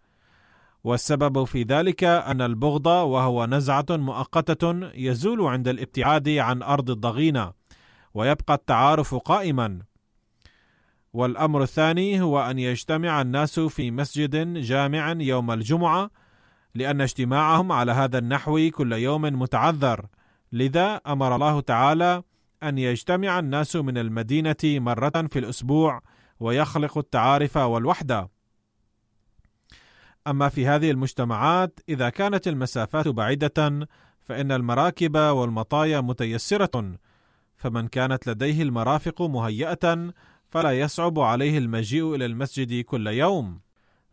والسبب 0.85 1.45
في 1.45 1.63
ذلك 1.63 2.05
أن 2.05 2.41
البغض 2.43 2.87
وهو 2.87 3.47
نزعة 3.47 3.87
مؤقتة 3.91 4.91
يزول 4.95 5.41
عند 5.47 5.69
الابتعاد 5.69 6.29
عن 6.29 6.63
أرض 6.63 6.91
الضغينة 6.91 7.53
ويبقى 8.15 8.55
التعارف 8.55 9.15
قائما. 9.15 9.79
والأمر 11.13 11.63
الثاني 11.63 12.21
هو 12.21 12.41
أن 12.41 12.59
يجتمع 12.59 13.21
الناس 13.21 13.61
في 13.61 13.91
مسجد 13.91 14.55
جامع 14.55 15.13
يوم 15.19 15.51
الجمعة 15.51 16.11
لأن 16.75 17.01
اجتماعهم 17.01 17.73
على 17.73 17.93
هذا 17.93 18.19
النحو 18.19 18.71
كل 18.71 18.93
يوم 18.93 19.23
متعذر. 19.23 20.07
لذا 20.53 21.01
أمر 21.07 21.35
الله 21.35 21.61
تعالى 21.61 22.23
أن 22.63 22.79
يجتمع 22.79 23.39
الناس 23.39 23.77
من 23.77 23.99
المدينة 23.99 24.57
مرة 24.65 25.27
في 25.31 25.39
الأسبوع 25.39 26.03
ويخلق 26.41 26.99
التعارف 26.99 27.57
والوحدة. 27.57 28.31
أما 30.27 30.49
في 30.49 30.67
هذه 30.67 30.91
المجتمعات 30.91 31.81
إذا 31.89 32.09
كانت 32.09 32.49
المسافات 32.49 33.09
بعيدة 33.09 33.89
فإن 34.21 34.53
المراكب 34.53 35.17
والمطايا 35.17 36.01
متيسرة. 36.01 36.99
فمن 37.57 37.89
كانت 37.89 38.27
لديه 38.27 38.63
المرافق 38.63 39.23
مهيئة 39.23 40.13
فلا 40.49 40.81
يصعب 40.81 41.19
عليه 41.19 41.59
المجيء 41.59 42.15
إلى 42.15 42.27
المسجد 42.27 42.85
كل 42.85 43.07
يوم. 43.07 43.61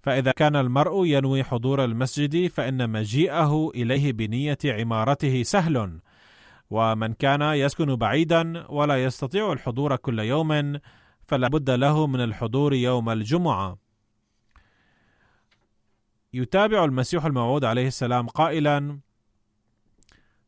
فإذا 0.02 0.32
كان 0.32 0.56
المرء 0.56 1.06
ينوي 1.06 1.44
حضور 1.44 1.84
المسجد 1.84 2.48
فإن 2.48 2.90
مجيئه 2.90 3.72
إليه 3.76 4.14
بنية 4.14 4.58
عمارته 4.66 5.44
سهل. 5.44 6.00
ومن 6.70 7.14
كان 7.14 7.42
يسكن 7.42 7.96
بعيدا 7.96 8.72
ولا 8.72 9.04
يستطيع 9.04 9.54
الحضور 9.54 9.96
كل 9.96 10.20
يوم 10.20 10.80
فلا 11.28 11.48
بد 11.48 11.70
له 11.70 12.08
من 12.08 12.22
الحضور 12.22 12.74
يوم 12.74 13.10
الجمعة. 13.10 13.78
يتابع 16.34 16.86
المسيح 16.86 17.26
الموعود 17.26 17.66
عليه 17.66 17.88
السلام 17.88 18.28
قائلا 18.28 19.00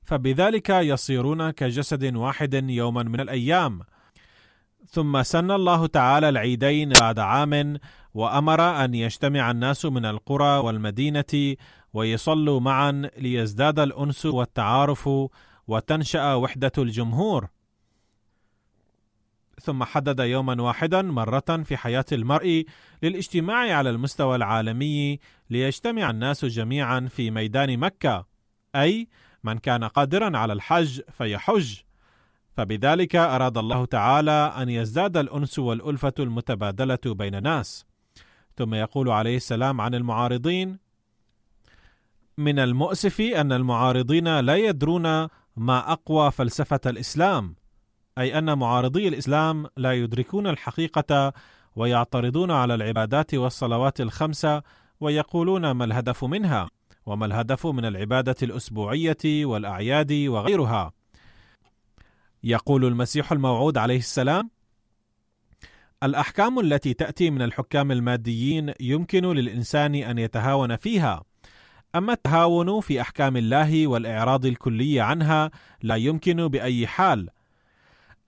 فبذلك 0.03 0.69
يصيرون 0.69 1.51
كجسد 1.51 2.15
واحد 2.15 2.53
يوما 2.69 3.03
من 3.03 3.19
الأيام. 3.19 3.81
ثم 4.87 5.23
سن 5.23 5.51
الله 5.51 5.87
تعالى 5.87 6.29
العيدين 6.29 6.89
بعد 7.01 7.19
عام 7.19 7.77
وأمر 8.13 8.61
أن 8.61 8.93
يجتمع 8.93 9.51
الناس 9.51 9.85
من 9.85 10.05
القرى 10.05 10.57
والمدينة 10.57 11.55
ويصلوا 11.93 12.59
معا 12.59 13.09
ليزداد 13.17 13.79
الأنس 13.79 14.25
والتعارف 14.25 15.09
وتنشأ 15.69 16.33
وحدة 16.33 16.71
الجمهور. 16.77 17.47
ثم 19.61 19.83
حدد 19.83 20.19
يوما 20.19 20.61
واحدا 20.61 21.01
مرة 21.01 21.63
في 21.63 21.77
حياة 21.77 22.05
المرء 22.11 22.65
للاجتماع 23.03 23.77
على 23.77 23.89
المستوى 23.89 24.35
العالمي 24.35 25.19
ليجتمع 25.49 26.09
الناس 26.09 26.45
جميعا 26.45 27.07
في 27.09 27.31
ميدان 27.31 27.77
مكة 27.77 28.25
أي 28.75 29.07
من 29.43 29.57
كان 29.57 29.83
قادرا 29.83 30.37
على 30.37 30.53
الحج 30.53 31.01
فيحج. 31.11 31.75
فبذلك 32.57 33.15
أراد 33.15 33.57
الله 33.57 33.85
تعالى 33.85 34.53
أن 34.57 34.69
يزداد 34.69 35.17
الأنس 35.17 35.59
والألفة 35.59 36.13
المتبادلة 36.19 36.99
بين 37.05 37.35
الناس. 37.35 37.85
ثم 38.57 38.73
يقول 38.73 39.09
عليه 39.09 39.35
السلام 39.35 39.81
عن 39.81 39.95
المعارضين 39.95 40.77
من 42.37 42.59
المؤسف 42.59 43.21
أن 43.21 43.51
المعارضين 43.51 44.39
لا 44.39 44.55
يدرون 44.55 45.27
ما 45.59 45.91
أقوى 45.91 46.31
فلسفة 46.31 46.79
الإسلام 46.85 47.55
أي 48.17 48.37
أن 48.37 48.57
معارضي 48.57 49.07
الإسلام 49.07 49.67
لا 49.77 49.93
يدركون 49.93 50.47
الحقيقة 50.47 51.33
ويعترضون 51.75 52.51
على 52.51 52.75
العبادات 52.75 53.33
والصلوات 53.33 54.01
الخمسة 54.01 54.63
ويقولون 54.99 55.71
ما 55.71 55.85
الهدف 55.85 56.23
منها 56.23 56.69
وما 57.05 57.25
الهدف 57.25 57.67
من 57.67 57.85
العبادة 57.85 58.35
الأسبوعية 58.43 59.45
والأعياد 59.45 60.11
وغيرها. 60.11 60.91
يقول 62.43 62.85
المسيح 62.85 63.31
الموعود 63.31 63.77
عليه 63.77 63.97
السلام 63.97 64.49
الأحكام 66.03 66.59
التي 66.59 66.93
تأتي 66.93 67.29
من 67.29 67.41
الحكام 67.41 67.91
الماديين 67.91 68.73
يمكن 68.79 69.25
للإنسان 69.25 69.95
أن 69.95 70.17
يتهاون 70.17 70.75
فيها 70.75 71.23
اما 71.95 72.13
التهاون 72.13 72.81
في 72.81 73.01
أحكام 73.01 73.37
الله 73.37 73.87
والإعراض 73.87 74.45
الكلي 74.45 74.99
عنها 74.99 75.51
لا 75.81 75.95
يمكن 75.95 76.47
بأي 76.47 76.87
حال؟ 76.87 77.29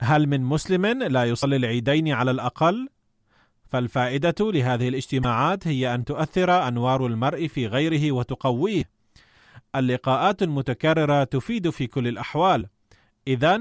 هل 0.00 0.26
من 0.26 0.40
مسلم 0.40 0.86
لا 0.86 1.24
يصلي 1.24 1.56
العيدين 1.56 2.12
على 2.12 2.30
الأقل؟ 2.30 2.88
فالفائدة 3.70 4.34
لهذه 4.40 4.88
الاجتماعات 4.88 5.68
هي 5.68 5.94
أن 5.94 6.04
تؤثر 6.04 6.68
أنوار 6.68 7.06
المرء 7.06 7.46
في 7.46 7.66
غيره 7.66 8.12
وتقويه. 8.12 8.84
اللقاءات 9.74 10.42
المتكررة 10.42 11.24
تفيد 11.24 11.70
في 11.70 11.86
كل 11.86 12.08
الأحوال. 12.08 12.66
اذا 13.26 13.60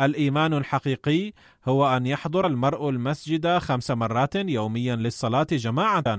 الإيمان 0.00 0.54
الحقيقي 0.54 1.32
هو 1.68 1.96
أن 1.96 2.06
يحضر 2.06 2.46
المرء 2.46 2.88
المسجد 2.88 3.58
خمس 3.58 3.90
مرات 3.90 4.34
يوميا 4.34 4.96
للصلاة 4.96 5.46
جماعة. 5.52 6.18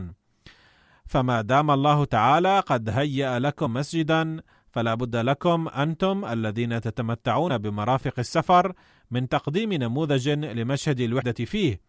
فما 1.07 1.41
دام 1.41 1.71
الله 1.71 2.05
تعالى 2.05 2.59
قد 2.59 2.89
هيأ 2.89 3.39
لكم 3.39 3.73
مسجدا 3.73 4.41
فلا 4.71 4.93
بد 4.93 5.15
لكم 5.15 5.67
أنتم 5.67 6.25
الذين 6.25 6.81
تتمتعون 6.81 7.57
بمرافق 7.57 8.13
السفر 8.19 8.73
من 9.11 9.29
تقديم 9.29 9.73
نموذج 9.73 10.29
لمشهد 10.29 10.99
الوحدة 10.99 11.45
فيه. 11.45 11.81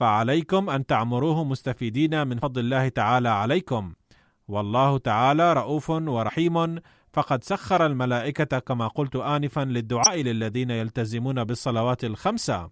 فعليكم 0.00 0.70
أن 0.70 0.86
تعمروه 0.86 1.44
مستفيدين 1.44 2.26
من 2.26 2.38
فضل 2.38 2.60
الله 2.60 2.88
تعالى 2.88 3.28
عليكم. 3.28 3.92
والله 4.48 4.98
تعالى 4.98 5.52
رؤوف 5.52 5.90
ورحيم 5.90 6.78
فقد 7.12 7.44
سخر 7.44 7.86
الملائكة 7.86 8.58
كما 8.58 8.88
قلت 8.88 9.16
انفا 9.16 9.60
للدعاء 9.60 10.22
للذين 10.22 10.70
يلتزمون 10.70 11.44
بالصلوات 11.44 12.04
الخمسة. 12.04 12.70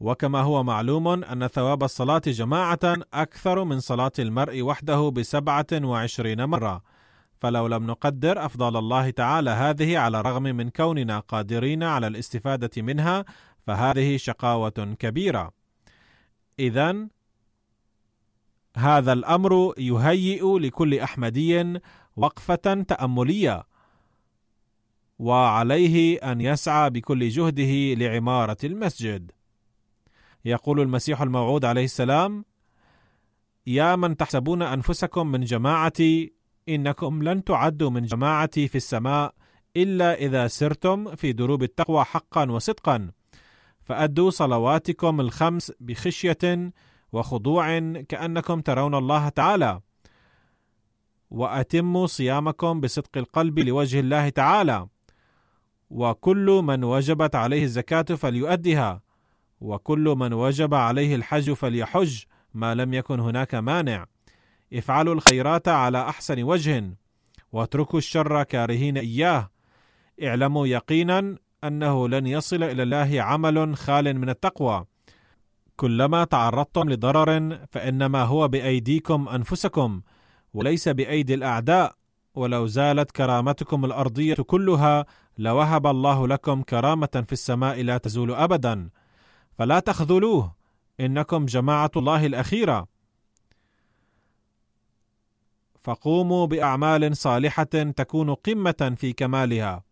وكما 0.00 0.40
هو 0.40 0.62
معلوم 0.62 1.08
أن 1.08 1.46
ثواب 1.46 1.84
الصلاة 1.84 2.22
جماعة 2.26 2.96
أكثر 3.14 3.64
من 3.64 3.80
صلاة 3.80 4.12
المرء 4.18 4.62
وحده 4.62 5.08
بسبعة 5.08 5.66
وعشرين 5.72 6.44
مرة. 6.44 6.82
فلو 7.40 7.66
لم 7.66 7.86
نقدر 7.86 8.44
أفضل 8.46 8.76
الله 8.76 9.10
تعالى 9.10 9.50
هذه 9.50 9.98
على 9.98 10.20
الرغم 10.20 10.42
من 10.42 10.70
كوننا 10.70 11.18
قادرين 11.18 11.82
على 11.82 12.06
الاستفادة 12.06 12.82
منها 12.82 13.24
فهذه 13.66 14.16
شقاوة 14.16 14.96
كبيرة. 14.98 15.52
إذا 16.58 17.08
هذا 18.76 19.12
الأمر 19.12 19.74
يهيئ 19.78 20.58
لكل 20.58 20.98
أحمدي 20.98 21.80
وقفة 22.16 22.84
تأملية 22.88 23.62
وعليه 25.18 26.18
أن 26.32 26.40
يسعى 26.40 26.90
بكل 26.90 27.28
جهده 27.28 27.94
لعمارة 27.94 28.56
المسجد. 28.64 29.35
يقول 30.46 30.80
المسيح 30.80 31.22
الموعود 31.22 31.64
عليه 31.64 31.84
السلام 31.84 32.44
يا 33.66 33.96
من 33.96 34.16
تحسبون 34.16 34.62
أنفسكم 34.62 35.26
من 35.26 35.40
جماعتي 35.44 36.32
إنكم 36.68 37.22
لن 37.22 37.44
تعدوا 37.44 37.90
من 37.90 38.02
جماعتي 38.02 38.68
في 38.68 38.74
السماء 38.74 39.34
إلا 39.76 40.14
إذا 40.14 40.46
سرتم 40.46 41.14
في 41.14 41.32
دروب 41.32 41.62
التقوى 41.62 42.04
حقا 42.04 42.50
وصدقا 42.50 43.10
فأدوا 43.82 44.30
صلواتكم 44.30 45.20
الخمس 45.20 45.72
بخشية 45.80 46.72
وخضوع 47.12 47.78
كأنكم 48.08 48.60
ترون 48.60 48.94
الله 48.94 49.28
تعالى 49.28 49.80
وأتموا 51.30 52.06
صيامكم 52.06 52.80
بصدق 52.80 53.16
القلب 53.16 53.58
لوجه 53.58 54.00
الله 54.00 54.28
تعالى 54.28 54.86
وكل 55.90 56.62
من 56.64 56.84
وجبت 56.84 57.34
عليه 57.34 57.64
الزكاة 57.64 58.02
فليؤدها 58.02 59.05
وكل 59.60 60.14
من 60.18 60.32
وجب 60.32 60.74
عليه 60.74 61.14
الحج 61.14 61.52
فليحج 61.52 62.22
ما 62.54 62.74
لم 62.74 62.94
يكن 62.94 63.20
هناك 63.20 63.54
مانع. 63.54 64.06
افعلوا 64.72 65.14
الخيرات 65.14 65.68
على 65.68 66.00
أحسن 66.00 66.42
وجه 66.42 66.96
واتركوا 67.52 67.98
الشر 67.98 68.42
كارهين 68.42 68.96
إياه. 68.96 69.50
اعلموا 70.22 70.66
يقينا 70.66 71.36
أنه 71.64 72.08
لن 72.08 72.26
يصل 72.26 72.62
إلى 72.62 72.82
الله 72.82 73.22
عمل 73.22 73.76
خال 73.76 74.18
من 74.18 74.28
التقوى. 74.28 74.84
كلما 75.76 76.24
تعرضتم 76.24 76.90
لضرر 76.90 77.58
فإنما 77.70 78.22
هو 78.22 78.48
بأيديكم 78.48 79.28
أنفسكم 79.28 80.00
وليس 80.54 80.88
بأيدي 80.88 81.34
الأعداء. 81.34 81.94
ولو 82.34 82.66
زالت 82.66 83.10
كرامتكم 83.10 83.84
الأرضية 83.84 84.34
كلها 84.34 85.06
لوهب 85.38 85.86
الله 85.86 86.28
لكم 86.28 86.62
كرامة 86.62 87.24
في 87.26 87.32
السماء 87.32 87.82
لا 87.82 87.98
تزول 87.98 88.34
ابدا. 88.34 88.88
فلا 89.58 89.80
تخذلوه. 89.80 90.56
إنكم 91.00 91.46
جماعة 91.46 91.90
الله 91.96 92.26
الأخيرة. 92.26 92.88
فقوموا 95.82 96.46
بأعمال 96.46 97.16
صالحة 97.16 97.64
تكون 97.96 98.34
قمة 98.34 98.94
في 98.96 99.12
كمالها. 99.12 99.84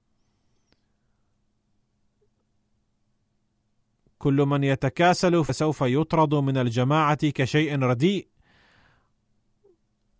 كل 4.19 4.35
من 4.35 4.65
يتكاسل 4.65 5.45
فسوف 5.45 5.81
يطرد 5.81 6.35
من 6.35 6.57
الجماعة 6.57 7.31
كشيء 7.31 7.79
رديء 7.79 8.29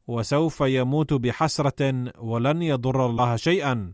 وسوف 0.07 0.61
يموت 0.61 1.13
بحسرة 1.13 2.13
ولن 2.19 2.63
يضر 2.63 3.07
الله 3.07 3.37
شيئا. 3.37 3.93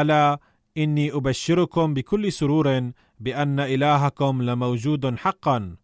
ألا 0.00 0.38
إني 0.76 1.12
أبشركم 1.12 1.94
بكل 1.94 2.32
سرور 2.32 2.90
بأن 3.20 3.60
إلهكم 3.60 4.42
لموجود 4.42 5.16
حقا. 5.16 5.76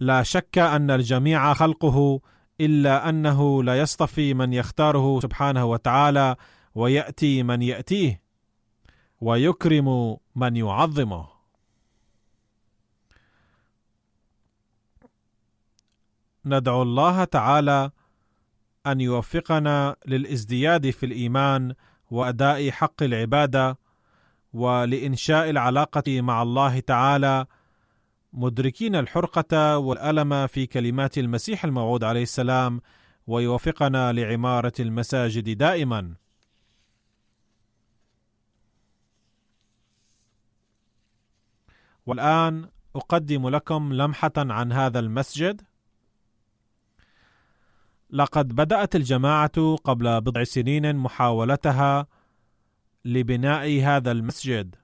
لا 0.00 0.22
شك 0.22 0.58
أن 0.58 0.90
الجميع 0.90 1.54
خلقه 1.54 2.20
إلا 2.60 3.08
أنه 3.08 3.62
لا 3.62 3.78
يصطفي 3.78 4.34
من 4.34 4.52
يختاره 4.52 5.20
سبحانه 5.20 5.64
وتعالى 5.64 6.36
ويأتي 6.74 7.42
من 7.42 7.62
يأتيه 7.62 8.22
ويكرم 9.20 10.16
من 10.36 10.56
يعظمه. 10.56 11.28
ندعو 16.44 16.82
الله 16.82 17.24
تعالى 17.24 17.90
أن 18.86 19.00
يوفقنا 19.00 19.96
للازدياد 20.06 20.90
في 20.90 21.06
الإيمان 21.06 21.74
وأداء 22.10 22.70
حق 22.70 23.02
العبادة 23.02 23.78
ولإنشاء 24.52 25.50
العلاقة 25.50 26.20
مع 26.20 26.42
الله 26.42 26.80
تعالى. 26.80 27.46
مدركين 28.32 28.96
الحرقة 28.96 29.78
والألم 29.78 30.46
في 30.46 30.66
كلمات 30.66 31.18
المسيح 31.18 31.64
الموعود 31.64 32.04
عليه 32.04 32.22
السلام 32.22 32.80
ويوفقنا 33.26 34.12
لعمارة 34.12 34.72
المساجد 34.80 35.58
دائما. 35.58 36.14
والآن 42.06 42.68
أقدم 42.96 43.48
لكم 43.48 43.92
لمحة 43.92 44.32
عن 44.36 44.72
هذا 44.72 44.98
المسجد. 44.98 45.62
لقد 48.12 48.48
بدأت 48.48 48.96
الجماعة 48.96 49.76
قبل 49.84 50.20
بضع 50.20 50.44
سنين 50.44 50.96
محاولتها 50.96 52.06
لبناء 53.04 53.80
هذا 53.80 54.12
المسجد. 54.12 54.74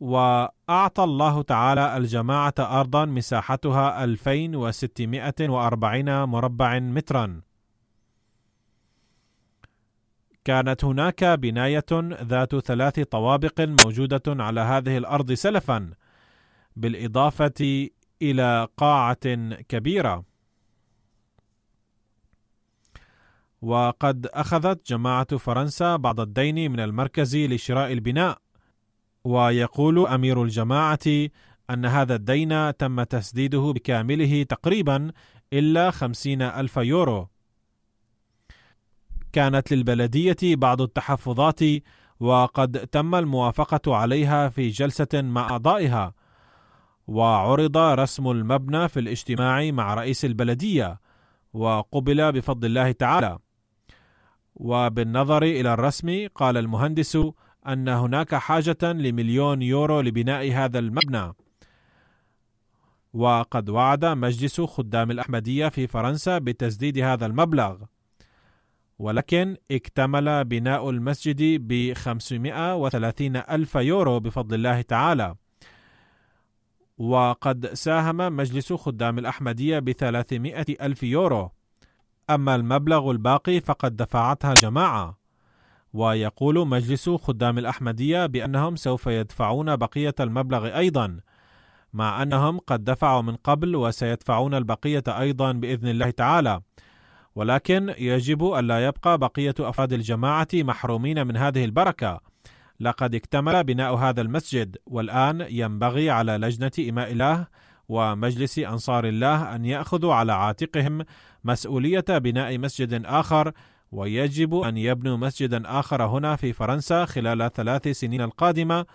وأعطى 0.00 1.04
الله 1.04 1.42
تعالى 1.42 1.96
الجماعة 1.96 2.54
أرضا 2.58 3.04
مساحتها 3.04 4.04
2640 4.04 6.24
مربع 6.24 6.78
مترا. 6.78 7.40
كانت 10.44 10.84
هناك 10.84 11.24
بناية 11.24 11.86
ذات 12.22 12.56
ثلاث 12.56 13.00
طوابق 13.00 13.60
موجودة 13.60 14.22
على 14.26 14.60
هذه 14.60 14.98
الأرض 14.98 15.32
سلفا 15.32 15.90
بالإضافة 16.76 17.88
إلى 18.22 18.68
قاعة 18.76 19.24
كبيرة. 19.68 20.35
وقد 23.66 24.26
أخذت 24.26 24.88
جماعة 24.90 25.36
فرنسا 25.36 25.96
بعض 25.96 26.20
الدين 26.20 26.72
من 26.72 26.80
المركز 26.80 27.36
لشراء 27.36 27.92
البناء. 27.92 28.38
ويقول 29.24 30.06
أمير 30.06 30.42
الجماعة 30.42 31.28
أن 31.70 31.86
هذا 31.86 32.14
الدين 32.14 32.76
تم 32.76 33.02
تسديده 33.02 33.72
بكامله 33.74 34.42
تقريبا 34.42 35.12
إلا 35.52 35.90
خمسين 35.90 36.42
ألف 36.42 36.76
يورو. 36.76 37.28
كانت 39.32 39.72
للبلدية 39.72 40.36
بعض 40.42 40.82
التحفظات 40.82 41.60
وقد 42.20 42.86
تم 42.86 43.14
الموافقة 43.14 43.96
عليها 43.96 44.48
في 44.48 44.68
جلسة 44.68 45.08
مع 45.14 45.50
أعضائها. 45.50 46.14
وعرض 47.06 47.76
رسم 47.76 48.30
المبنى 48.30 48.88
في 48.88 49.00
الاجتماع 49.00 49.70
مع 49.70 49.94
رئيس 49.94 50.24
البلدية 50.24 51.00
وقبل 51.52 52.32
بفضل 52.32 52.66
الله 52.66 52.92
تعالى. 52.92 53.38
وبالنظر 54.56 55.42
إلى 55.42 55.74
الرسم 55.74 56.26
قال 56.34 56.56
المهندس 56.56 57.18
أن 57.68 57.88
هناك 57.88 58.34
حاجة 58.34 58.76
لمليون 58.82 59.62
يورو 59.62 60.00
لبناء 60.00 60.52
هذا 60.52 60.78
المبنى. 60.78 61.32
وقد 63.12 63.70
وعد 63.70 64.04
مجلس 64.04 64.60
خدام 64.60 65.10
الأحمدية 65.10 65.68
في 65.68 65.86
فرنسا 65.86 66.38
بتسديد 66.38 66.98
هذا 66.98 67.26
المبلغ. 67.26 67.76
ولكن 68.98 69.56
اكتمل 69.70 70.44
بناء 70.44 70.90
المسجد 70.90 71.42
ب 71.42 71.92
530 71.92 73.36
ألف 73.36 73.74
يورو 73.74 74.20
بفضل 74.20 74.54
الله 74.54 74.80
تعالى. 74.80 75.34
وقد 76.98 77.66
ساهم 77.66 78.16
مجلس 78.16 78.72
خدام 78.72 79.18
الأحمدية 79.18 79.78
ب 79.78 79.92
300 79.92 80.64
ألف 80.80 81.02
يورو. 81.02 81.50
أما 82.30 82.54
المبلغ 82.54 83.10
الباقي 83.10 83.60
فقد 83.60 83.96
دفعتها 83.96 84.52
الجماعة. 84.52 85.18
ويقول 85.92 86.68
مجلس 86.68 87.10
خدام 87.10 87.58
الأحمدية 87.58 88.26
بأنهم 88.26 88.76
سوف 88.76 89.06
يدفعون 89.06 89.76
بقية 89.76 90.14
المبلغ 90.20 90.76
أيضا 90.76 91.20
مع 91.92 92.22
أنهم 92.22 92.58
قد 92.58 92.84
دفعوا 92.84 93.22
من 93.22 93.36
قبل 93.36 93.76
وسيدفعون 93.76 94.54
البقية 94.54 95.02
أيضا 95.08 95.52
بإذن 95.52 95.88
الله 95.88 96.10
تعالى. 96.10 96.60
ولكن 97.34 97.94
يجب 97.98 98.54
ألا 98.54 98.86
يبقى 98.86 99.18
بقية 99.18 99.54
أفراد 99.60 99.92
الجماعة 99.92 100.48
محرومين 100.54 101.26
من 101.26 101.36
هذه 101.36 101.64
البركة. 101.64 102.20
لقد 102.80 103.14
اكتمل 103.14 103.64
بناء 103.64 103.94
هذا 103.94 104.20
المسجد 104.20 104.76
والآن 104.86 105.46
ينبغي 105.50 106.10
على 106.10 106.36
لجنة 106.36 106.88
إماء 106.90 107.12
الله 107.12 107.46
ومجلس 107.88 108.58
أنصار 108.58 109.04
الله 109.04 109.54
أن 109.56 109.64
يأخذوا 109.64 110.14
على 110.14 110.32
عاتقهم 110.32 111.04
مسؤولية 111.44 112.04
بناء 112.08 112.58
مسجد 112.58 113.06
آخر 113.06 113.52
ويجب 113.92 114.54
أن 114.54 114.76
يبنوا 114.76 115.16
مسجدا 115.16 115.62
آخر 115.66 116.02
هنا 116.02 116.36
في 116.36 116.52
فرنسا 116.52 117.04
خلال 117.04 117.52
ثلاث 117.52 117.88
سنين 117.88 118.20
القادمة 118.20 118.86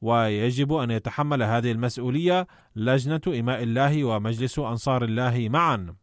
ويجب 0.00 0.72
أن 0.72 0.90
يتحمل 0.90 1.42
هذه 1.42 1.72
المسؤولية 1.72 2.46
لجنة 2.76 3.20
إماء 3.26 3.62
الله 3.62 4.04
ومجلس 4.04 4.58
أنصار 4.58 5.04
الله 5.04 5.48
معا. 5.50 5.94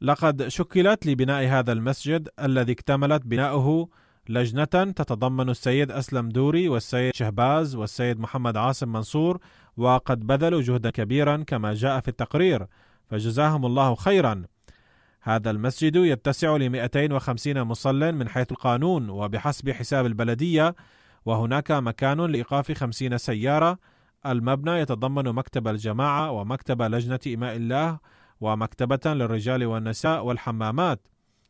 لقد 0.00 0.48
شكلت 0.48 1.06
لبناء 1.06 1.46
هذا 1.46 1.72
المسجد 1.72 2.28
الذي 2.40 2.72
اكتملت 2.72 3.22
بناؤه 3.26 3.88
لجنة 4.28 4.64
تتضمن 4.64 5.50
السيد 5.50 5.90
أسلم 5.90 6.28
دوري 6.28 6.68
والسيد 6.68 7.14
شهباز 7.14 7.74
والسيد 7.74 8.20
محمد 8.20 8.56
عاصم 8.56 8.88
منصور 8.88 9.38
وقد 9.76 10.26
بذلوا 10.26 10.62
جهدا 10.62 10.90
كبيرا 10.90 11.44
كما 11.46 11.74
جاء 11.74 12.00
في 12.00 12.08
التقرير 12.08 12.66
فجزاهم 13.10 13.66
الله 13.66 13.94
خيرا. 13.94 14.44
هذا 15.22 15.50
المسجد 15.50 15.96
يتسع 15.96 16.56
ل 16.56 16.70
250 16.70 17.62
مصل 17.62 18.12
من 18.12 18.28
حيث 18.28 18.52
القانون 18.52 19.10
وبحسب 19.10 19.70
حساب 19.70 20.06
البلدية 20.06 20.74
وهناك 21.24 21.70
مكان 21.70 22.20
لإيقاف 22.20 22.72
50 22.72 23.18
سيارة. 23.18 23.78
المبنى 24.26 24.70
يتضمن 24.70 25.32
مكتب 25.32 25.68
الجماعة 25.68 26.30
ومكتب 26.30 26.82
لجنة 26.82 27.20
إماء 27.26 27.56
الله 27.56 27.98
ومكتبة 28.40 29.14
للرجال 29.14 29.64
والنساء 29.64 30.24
والحمامات. 30.24 31.08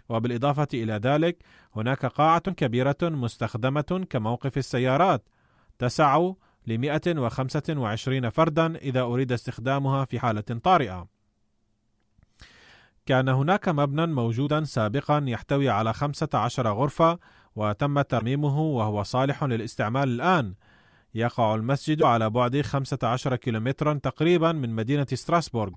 وبالإضافة 0.08 0.68
إلى 0.74 0.92
ذلك 0.92 1.36
هناك 1.76 2.06
قاعة 2.06 2.38
كبيرة 2.38 2.96
مستخدمة 3.02 4.06
كموقف 4.10 4.58
السيارات 4.58 5.28
تسع 5.78 6.32
ل 6.66 6.78
125 6.78 8.30
فردا 8.30 8.76
إذا 8.76 9.00
أريد 9.00 9.32
استخدامها 9.32 10.04
في 10.04 10.20
حالة 10.20 10.40
طارئة. 10.40 11.06
كان 13.06 13.28
هناك 13.28 13.68
مبنى 13.68 14.06
موجودا 14.06 14.64
سابقا 14.64 15.24
يحتوي 15.28 15.68
على 15.68 15.92
15 15.92 16.72
غرفة 16.72 17.18
وتم 17.56 18.00
ترميمه 18.00 18.60
وهو 18.60 19.02
صالح 19.02 19.44
للاستعمال 19.44 20.08
الآن. 20.08 20.54
يقع 21.14 21.54
المسجد 21.54 22.02
على 22.02 22.30
بعد 22.30 22.60
15 22.60 23.36
كيلومترا 23.36 23.94
تقريبا 24.02 24.52
من 24.52 24.70
مدينة 24.70 25.06
ستراسبورغ. 25.14 25.72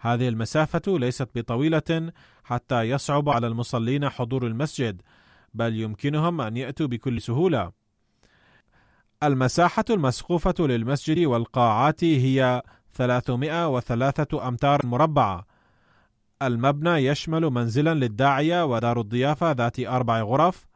هذه 0.00 0.28
المسافة 0.28 0.98
ليست 0.98 1.28
بطويلة 1.34 2.12
حتى 2.44 2.82
يصعب 2.82 3.28
على 3.28 3.46
المصلين 3.46 4.08
حضور 4.08 4.46
المسجد 4.46 5.02
بل 5.54 5.80
يمكنهم 5.80 6.40
أن 6.40 6.56
يأتوا 6.56 6.86
بكل 6.86 7.20
سهولة. 7.20 7.83
المساحة 9.26 9.84
المسقوفة 9.90 10.54
للمسجد 10.58 11.18
والقاعات 11.18 12.04
هي 12.04 12.62
303 12.92 14.48
أمتار 14.48 14.86
مربعة. 14.86 15.46
المبنى 16.42 16.90
يشمل 16.90 17.40
منزلا 17.40 17.94
للداعية 17.94 18.64
ودار 18.64 19.00
الضيافة 19.00 19.52
ذات 19.52 19.80
أربع 19.80 20.20
غرف. 20.22 20.66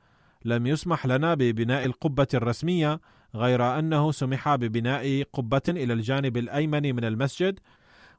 لم 0.44 0.66
يسمح 0.66 1.06
لنا 1.06 1.34
ببناء 1.34 1.84
القبة 1.84 2.26
الرسمية 2.34 3.00
غير 3.34 3.78
أنه 3.78 4.12
سمح 4.12 4.54
ببناء 4.54 5.22
قبة 5.32 5.62
إلى 5.68 5.92
الجانب 5.92 6.36
الأيمن 6.36 6.94
من 6.96 7.04
المسجد 7.04 7.58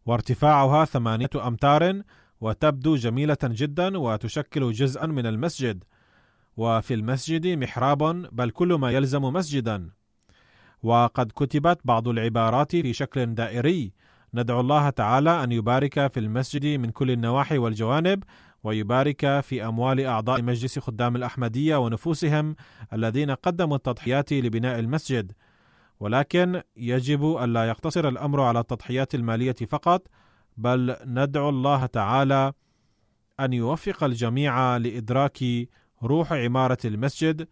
وارتفاعها 0.06 0.86
ثمانية 0.86 1.30
أمتار 1.48 2.02
وتبدو 2.42 2.96
جميلة 2.96 3.38
جدا 3.44 3.98
وتشكل 3.98 4.72
جزءا 4.72 5.06
من 5.06 5.26
المسجد. 5.26 5.84
وفي 6.58 6.94
المسجد 6.94 7.48
محراب 7.48 8.28
بل 8.32 8.50
كل 8.50 8.74
ما 8.74 8.92
يلزم 8.92 9.22
مسجدا. 9.22 9.99
وقد 10.84 11.32
كتبت 11.36 11.80
بعض 11.86 12.08
العبارات 12.08 12.72
في 12.72 12.94
شكل 12.94 13.26
دائري. 13.26 13.94
ندعو 14.34 14.60
الله 14.60 14.90
تعالى 14.90 15.44
أن 15.44 15.52
يبارك 15.52 16.12
في 16.12 16.20
المسجد 16.20 16.66
من 16.66 16.90
كل 16.90 17.12
النواحي 17.12 17.58
والجوانب 17.58 18.24
ويبارك 18.64 19.40
في 19.40 19.66
أموال 19.66 20.06
أعضاء 20.06 20.42
مجلس 20.42 20.80
خدام 20.80 21.16
الأحمدية 21.16 21.76
ونفوسهم 21.76 22.56
الذين 22.94 23.32
قدموا 23.32 23.76
التضحيات 23.76 24.34
لبناء 24.34 24.80
المسجد. 24.80 25.32
ولكن 26.00 26.62
يجب 26.78 27.38
الا 27.44 27.68
يقتصر 27.68 28.08
الأمر 28.08 28.42
على 28.42 28.60
التضحيات 28.60 29.16
المالية 29.16 29.56
فقط 29.70 30.08
بل 30.58 30.96
ندعو 31.06 31.50
الله 31.50 31.86
تعالى 31.86 32.54
أن 33.40 33.54
يوفق 33.54 34.04
الجميع 34.04 34.78
لإدراك 34.78 35.38
روح 36.04 36.34
عمارة 36.34 36.78
المسجد 36.86 37.48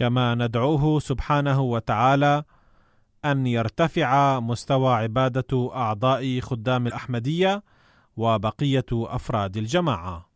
كما 0.00 0.34
ندعوه 0.34 1.00
سبحانه 1.00 1.60
وتعالى 1.60 2.44
أن 3.24 3.46
يرتفع 3.46 4.40
مستوى 4.40 4.94
عبادة 4.94 5.70
أعضاء 5.74 6.40
خدام 6.40 6.86
الأحمدية 6.86 7.62
وبقية 8.16 8.86
أفراد 8.92 9.56
الجماعة. 9.56 10.29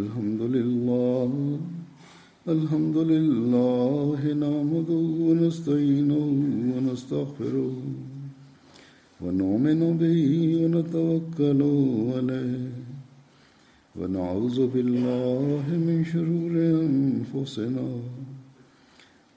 الحمد 0.00 0.42
لله 0.56 1.30
الحمد 2.54 2.96
لله 3.12 4.20
نعمده 4.44 5.04
ونستعينه 5.28 6.24
ونستغفره 6.74 7.76
ونؤمن 9.20 9.80
به 10.00 10.20
ونتوكل 10.62 11.60
عليه 12.16 12.68
ونعوذ 13.98 14.58
بالله 14.74 15.64
من 15.86 15.98
شرور 16.12 16.52
انفسنا 16.84 17.88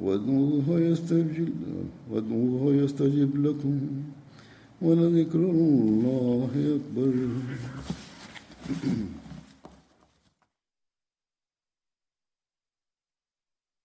وادعوه 0.00 0.80
يستجب 0.80 1.52
وادعوه 2.10 2.74
يستجب 2.74 3.46
لكم 3.46 3.80
ولذكر 4.82 5.38
الله 5.38 6.50
أكبر. 6.76 7.12